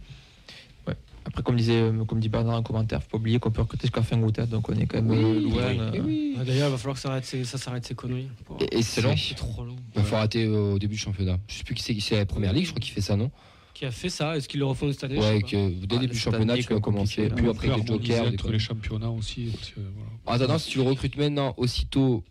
[1.27, 3.87] Après, comme disait, euh, comme dit Bernard en commentaire, faut pas oublier qu'on peut recruter
[3.87, 5.70] jusqu'à fin août, hein, donc on est quand même euh, loin.
[5.70, 6.37] oui, euh, oui.
[6.39, 8.29] Ah, D'ailleurs, il va falloir que ça arrête ces, ça s'arrête ces conneries.
[8.45, 9.11] Pour- Et, et c'est long.
[9.11, 9.16] long.
[9.16, 9.77] C'est trop long.
[9.97, 11.39] Il faut arrêter au début du championnat.
[11.49, 13.16] Je sais plus qui c'est qui c'est la première ligue, je crois qu'il fait ça,
[13.16, 13.31] non?
[13.72, 14.37] Qui a fait ça?
[14.37, 15.18] Est-ce qu'ils le refont cette année?
[15.18, 17.29] Ouais, que dès le Ah, début du cette championnat, tu vas commencer.
[17.29, 17.35] là.
[17.51, 18.33] après des harmoniser jokers.
[18.33, 19.47] entre les championnats aussi.
[19.53, 20.11] parce que, voilà.
[20.27, 22.22] En attendant, si tu le recrutes maintenant, aussitôt,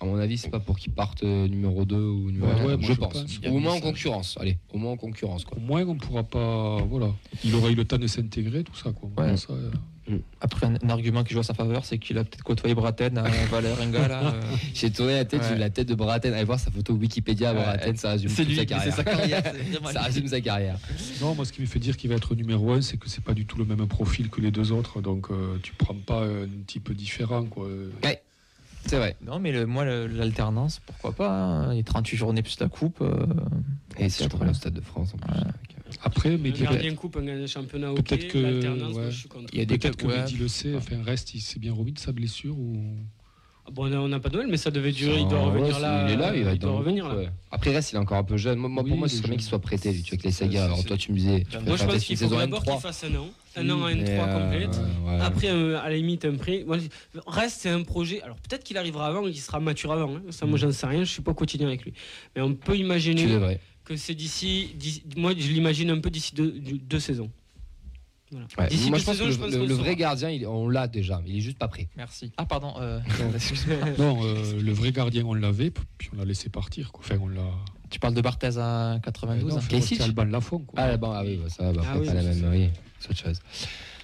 [0.00, 2.66] à mon avis, c'est pas pour qu'il parte euh, numéro 2 ou numéro Ouais, 4,
[2.68, 3.12] ouais, moi, je, je pense.
[3.12, 3.38] pense.
[3.50, 4.36] Ou au moins en concurrence.
[4.40, 5.44] Allez, au moins en concurrence.
[5.44, 5.58] Quoi.
[5.58, 6.78] Au moins, on ne pourra pas.
[6.88, 7.10] Voilà.
[7.44, 8.92] Il aura eu le temps de s'intégrer, tout ça.
[8.92, 9.10] Quoi.
[9.24, 9.36] Ouais.
[9.36, 12.44] Ça, euh, Après, un, un argument qui joue à sa faveur, c'est qu'il a peut-être
[12.44, 14.06] côtoyé Braten à Valerenga.
[14.08, 14.40] Là, euh,
[14.72, 15.46] J'ai tourné la tête, Ouais.
[15.48, 16.32] j'ai vu la tête de Braten.
[16.32, 17.60] Allez voir sa photo Wikipédia à Ouais.
[17.60, 18.66] Braten, ça résume c'est toute lui, sa c'est
[19.04, 19.42] carrière.
[19.82, 20.78] sa ça résume sa carrière.
[21.20, 23.22] Non, moi, ce qui me fait dire qu'il va être numéro 1, c'est que c'est
[23.24, 25.00] pas du tout le même profil que les deux autres.
[25.02, 27.42] Donc, euh, tu prends pas un type différent.
[27.44, 27.66] Quoi.
[28.86, 29.16] C'est vrai.
[29.26, 33.00] Non, mais le- moi, l'alternance, pourquoi pas hein, Les 38 journées plus la coupe.
[33.02, 33.26] euh,
[33.98, 34.54] Et c'est très le.
[34.54, 35.34] Stade de France en plus.
[35.38, 35.46] Ouais.
[36.02, 38.04] Après, mais gardien coupe, un gardien championnat, ok.
[38.04, 39.00] Peut-être que- L'alternance, ouais.
[39.02, 39.46] moi, je suis contre.
[39.52, 40.18] Il y a des peut-être que ouais.
[40.22, 40.74] Mehdi le sait.
[40.76, 42.58] Enfin, reste, il s'est bien remis de sa blessure.
[42.58, 42.82] Ou...
[43.72, 45.20] Bon, on n'a pas de Noël, mais ça devait durer.
[45.20, 46.06] Il doit revenir là.
[46.08, 47.24] Il est là, il va doit dans revenir groupe, là.
[47.24, 47.30] ouais.
[47.50, 48.58] Après, reste, il est encore un peu jeune.
[48.58, 50.64] Moi, Oui, pour moi, ce serait bien qu'il soit prêté, vois, avec les sagas.
[50.64, 51.44] Alors, toi, tu me disais.
[51.66, 52.80] Moi, je pense qu'il faut d'abord qu'il N3.
[52.80, 53.28] fasse un an.
[53.56, 54.80] Un an à N3 Mais, euh, complète.
[55.06, 55.18] ouais.
[55.20, 56.64] Après, euh, à la limite, un prix.
[56.64, 56.76] Moi,
[57.26, 58.22] reste, c'est un projet.
[58.22, 60.16] Alors, peut-être qu'il arrivera avant et qu'il sera mature avant.
[60.16, 60.22] hein.
[60.30, 61.00] Ça, moi, j'en sais rien.
[61.04, 61.92] Je suis pas quotidien avec lui.
[62.36, 63.26] Mais on peut imaginer
[63.84, 67.30] que c'est d'ici, d'ici- Moi, je l'imagine un peu d'ici deux, deux saisons.
[68.30, 68.46] Voilà.
[68.58, 68.68] Ouais.
[68.68, 69.96] D'ici Moi, deux je pense saisons, que je le, pense le- qu'on le le vrai
[69.96, 71.88] gardien, il- on l'a déjà, mais il est juste pas prêt.
[71.96, 72.32] Merci.
[72.36, 72.74] Ah, pardon.
[72.78, 73.00] euh,
[73.34, 73.76] excuse-moi.
[73.98, 76.92] Non, euh, le vrai gardien, on l'avait, puis on l'a laissé partir.
[76.92, 77.02] Quoi.
[77.04, 77.40] Enfin, on l'a.
[77.90, 79.60] tu parles de Barthez à 92 non, hein.
[79.60, 80.58] faut Kessic rester Alban Lafont.
[80.60, 80.78] Quoi.
[80.80, 82.40] Ah, bon, ah oui, bah, ça va, bah, Ah après, oui, pas la c'est même.
[82.40, 82.48] ça.
[82.50, 82.68] Oui,
[83.00, 83.40] c'est autre chose.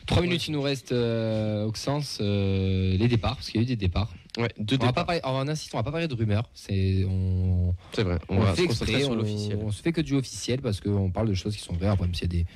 [0.06, 3.66] Trois minutes, il nous reste euh, Auxence, euh, les départs, parce qu'il y a eu
[3.66, 4.12] des départs.
[4.36, 6.50] Ouais, deux On va pas parler, on insiste, on va pas parler de rumeurs.
[6.52, 8.18] C'est, on, C'est vrai.
[8.28, 9.58] On, on, va fait se concentrer exprès, sur on, l'officiel.
[9.62, 11.86] on se fait que du officiel parce qu'on parle de choses qui sont vraies.
[11.88, 12.46] Après, même s'il y a des,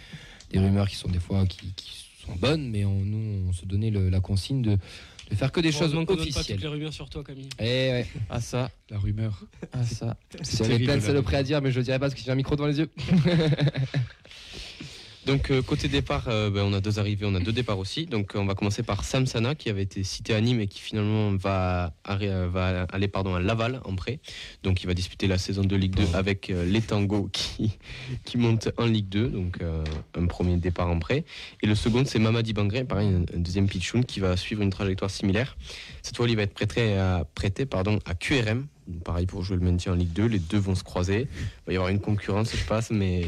[0.51, 3.65] des rumeurs qui sont des fois qui, qui sont bonnes, mais on, nous, on se
[3.67, 4.79] donnait le- la consigne de,
[5.31, 6.57] de faire que des choses Heureusement qu'on donne pas officielles.
[6.57, 7.49] toutes les rumeurs sur toi, Camille.
[7.59, 8.71] Eh ouais, Ah, ça.
[8.91, 9.45] La rumeur.
[9.73, 10.17] Ah, ça.
[10.59, 12.35] j'avais plein de saloperies à dire, mais je le dirai pas parce que j'ai un
[12.35, 12.91] micro devant les yeux.
[15.29, 18.07] Donc euh, côté départ, euh, ben, on a deux arrivées, on a deux départs aussi.
[18.07, 20.81] Donc on va commencer par Sam Sana qui avait été cité à Nîmes et qui
[20.81, 24.20] finalement euh, va aller pardon, à Laval en prêt.
[24.62, 27.76] Donc il va disputer la saison de Ligue 2 avec les Tangos qui,
[28.24, 29.29] qui montent en Ligue 2.
[29.29, 29.59] Donc
[30.14, 31.26] un premier départ en prêt.
[31.62, 35.11] Et le second c'est Mamadi Bangré, pareil, un, deuxième pitchoun qui va suivre une trajectoire
[35.11, 35.59] similaire.
[36.01, 37.26] Cette fois il va être prêté à,
[38.07, 38.66] à QRM.
[39.05, 40.24] Pareil pour jouer le maintien en Ligue 2.
[40.24, 41.29] Les deux vont se croiser.
[41.37, 43.26] Il va y avoir une concurrence, je passe, mais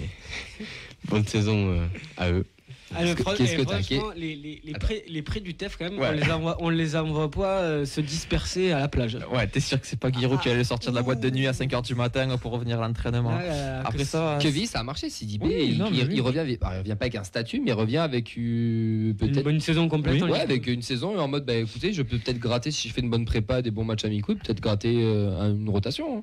[1.08, 1.86] bonne saison euh,
[2.16, 2.46] à eux.
[2.92, 5.22] Ah, le Qu'est-ce que- pro- qu'est-ce eh, que t'as franchement, les, les, les, prêts, les
[5.22, 6.08] prêts du TEF, quand même, Ouais.
[6.08, 9.16] on, les envoie, on les envoie pas euh, se disperser à la plage.
[9.32, 11.46] Ouais, t'es sûr que c'est pas Guillaume qui allait sortir de la boîte de nuit
[11.46, 14.80] à 5h du matin pour revenir à l'entraînement Ah, là, Après que- ça, Kevin, ça
[14.80, 15.08] a marché.
[15.08, 16.14] Sidibé, Oui, il, non, mais il- oui.
[16.16, 19.10] il revient, avec- bah, il revient pas avec un statut, mais il revient avec euh,
[19.10, 20.14] une peut-être bonne saison complète.
[20.16, 22.40] Oui, en ouais, Ligue avec une saison et en mode bah écoutez, je peux peut-être
[22.40, 25.68] gratter si je fais une bonne prépa, des bons matchs amicaux, peut-être gratter euh, une
[25.68, 26.18] rotation.
[26.18, 26.22] hein.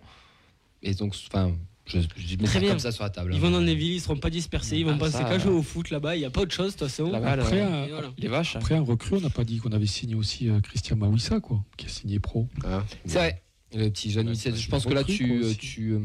[0.84, 1.54] Et donc, enfin,
[1.88, 2.70] je, je Très bien.
[2.70, 3.32] comme ça sur la table.
[3.34, 3.40] Ils hein.
[3.40, 5.54] vont dans les villes, ils seront pas dispersés, ils vont Ah, penser qu'à euh, jouer
[5.54, 7.12] au foot là-bas, il n'y a pas autre chose de toute façon.
[7.14, 8.12] Après, euh, un- Et voilà.
[8.18, 8.56] les vaches.
[8.56, 11.64] après un recrue, on n'a pas dit qu'on avait signé aussi euh, Christian Mawissa, quoi,
[11.78, 12.48] qui a signé pro.
[12.66, 13.44] Ah, C'est vrai.
[13.76, 16.00] Le petit jeune Ouais, Je pense que là, tu, euh, tu, euh,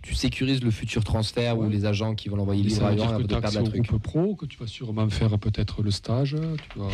[0.00, 1.68] tu sécurises le futur transfert ou Ouais.
[1.70, 3.82] les agents qui vont l'envoyer libre dire avant que de perdre la truc.
[3.86, 6.34] groupe pro, que tu vas sûrement faire peut-être le stage.
[6.72, 6.86] Tu vas...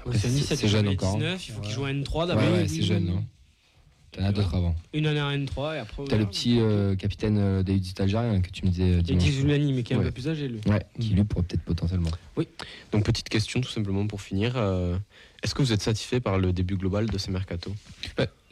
[0.00, 1.10] Après, C'est un c'est 17, c'est jeune il encore.
[1.16, 1.18] hein.
[1.18, 2.42] 19, il faut qu'il joue à N3 Ouais, d'abord.
[2.54, 3.22] ouais, oui, c'est jeune.
[4.16, 4.22] Oui.
[4.22, 4.22] hein.
[4.22, 4.74] T'en as d'autres avant.
[4.92, 6.04] Une année à N3 et après.
[6.04, 9.82] T'as le petit euh, capitaine euh, David Algérien que tu me disais euh, Giuliani, mais
[9.82, 10.04] qui est un Ouais.
[10.06, 10.60] peu plus âgé lui.
[10.68, 12.10] Ouais, qui lui pourrait peut-être potentiellement.
[12.92, 14.54] Donc petite question tout simplement pour finir.
[14.56, 14.96] euh,
[15.42, 17.72] Est-ce que vous êtes satisfait par le début global de ces mercato?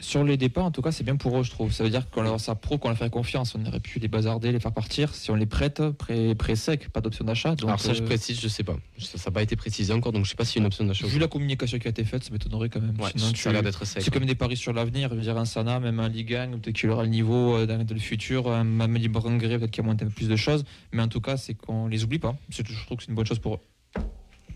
[0.01, 1.73] Sur les départs, en tout cas, c'est bien pour eux, je trouve.
[1.73, 3.55] Ça veut dire qu'on leur sa pro, qu'on leur fait confiance.
[3.55, 5.15] On aurait pu les bazarder, les faire partir.
[5.15, 7.55] Si on les prête, prêt, prêt sec, pas d'option d'achat.
[7.63, 8.77] Alors ça, je euh, précise, je sais pas.
[8.99, 10.85] Ça n'a pas été précisé encore, donc je sais pas s'il y a une option
[10.85, 11.07] d'achat.
[11.07, 12.99] Vu la communication qui a été faite, ça m'étonnerait quand même.
[12.99, 14.03] Ouais, Sinon, ça tu- a l'air d'être sec.
[14.03, 15.11] C'est comme des paris sur l'avenir.
[15.11, 17.67] Je veux dire, un Sana, même un Ligue 1, peut-être qu'il aura le niveau euh,
[17.67, 18.51] dans le futur.
[18.51, 20.65] Un Mamedi Brangré, peut-être qu'il y a moins un peu plus de choses.
[20.93, 22.37] Mais en tout cas, c'est qu'on les oublie pas.
[22.49, 23.61] Je trouve que c'est une bonne chose pour eux.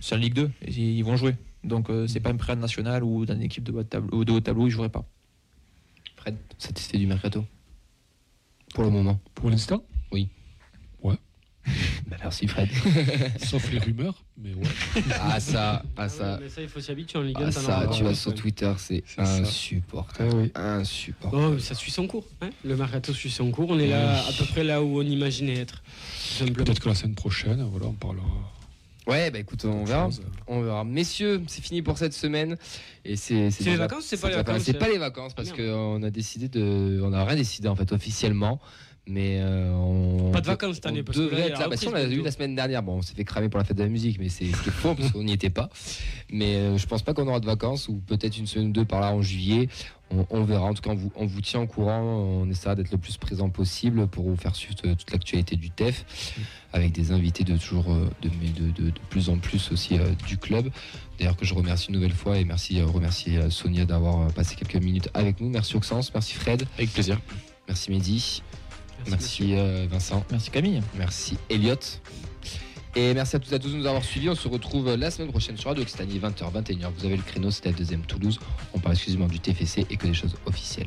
[0.00, 1.34] C'est en Ligue 2, et ils vont jouer.
[1.62, 4.32] Donc, euh, c'est pas un prêt national ou dans une équipe de haut tableau, de
[4.32, 5.04] haut tableau ils joueraient pas.
[6.24, 7.44] Fred, satisfait du mercato
[8.74, 9.20] Pour le moment.
[9.34, 9.84] Pour l'instant?
[12.06, 12.68] Bah, merci Fred.
[13.38, 14.66] Sauf les rumeurs, mais ouais.
[15.18, 16.34] ah ça, ah Ah ça.
[16.34, 17.46] ouais, mais ça, il faut s'y habituer en Ligue 1.
[17.46, 18.34] Ah ça, tu vas sur.
[18.34, 20.30] Twitter, c'est insupportable.
[20.30, 20.52] Ah oui.
[20.54, 21.54] Insupportable.
[21.56, 22.26] Oh, ça suit son cours.
[22.42, 22.50] hein.
[22.66, 23.70] le mercato suit son cours.
[23.70, 25.82] On est là, à peu près là où on imaginait être.
[26.54, 28.26] Peut-être que la semaine prochaine, voilà, on parlera.
[29.06, 30.06] Ouais, bah écoute, on verra.
[30.06, 30.22] chose.
[30.46, 30.84] On verra.
[30.84, 32.56] Messieurs, c'est fini pour cette semaine.
[33.04, 36.02] Et c'est C'est les vacances, c'est pas les vacances, C'est pas les vacances parce qu'on
[36.02, 37.00] a décidé de.
[37.02, 38.60] On n'a rien décidé en fait officiellement.
[39.06, 40.30] Mais euh, on.
[40.30, 41.64] Pas de vacances cette on année, parce que là, devrait il y a être la
[41.64, 41.70] là.
[41.70, 42.82] Bah, si, on l'a eu la semaine dernière.
[42.82, 45.12] Bon, on s'est fait cramer pour la fête de la musique, mais c'est faux parce
[45.12, 45.68] qu'on n'y était pas.
[46.30, 48.86] Mais euh, je pense pas qu'on aura de vacances ou peut-être une semaine ou deux
[48.86, 49.68] par là en juillet.
[50.16, 50.66] On, on verra.
[50.66, 52.00] En tout cas, on vous, on vous tient au courant.
[52.00, 56.04] On essaiera d'être le plus présent possible pour vous faire suivre toute l'actualité du TEF
[56.72, 59.98] avec des invités de toujours euh, de, mais de, de- de plus en plus aussi
[59.98, 60.70] euh, du club.
[61.18, 64.82] D'ailleurs que je remercie une nouvelle fois et merci euh, remercier Sonia d'avoir passé quelques
[64.82, 65.48] minutes avec nous.
[65.48, 67.20] Merci Oxens, merci Fred, Avec plaisir.
[67.68, 68.42] merci Mehdi,
[69.06, 70.80] Merci, merci, euh, Vincent, Merci Camille.
[70.96, 71.76] merci Elliot.
[72.96, 74.28] Et merci à tous et à tous de nous avoir suivis.
[74.28, 76.90] On se retrouve la semaine prochaine sur Radio Occitanie, 20h, 21h.
[76.96, 78.38] Vous avez le créneau, c'était la deuxième Toulouse.
[78.72, 80.86] On parle exclusivement du TFC et que des choses officielles.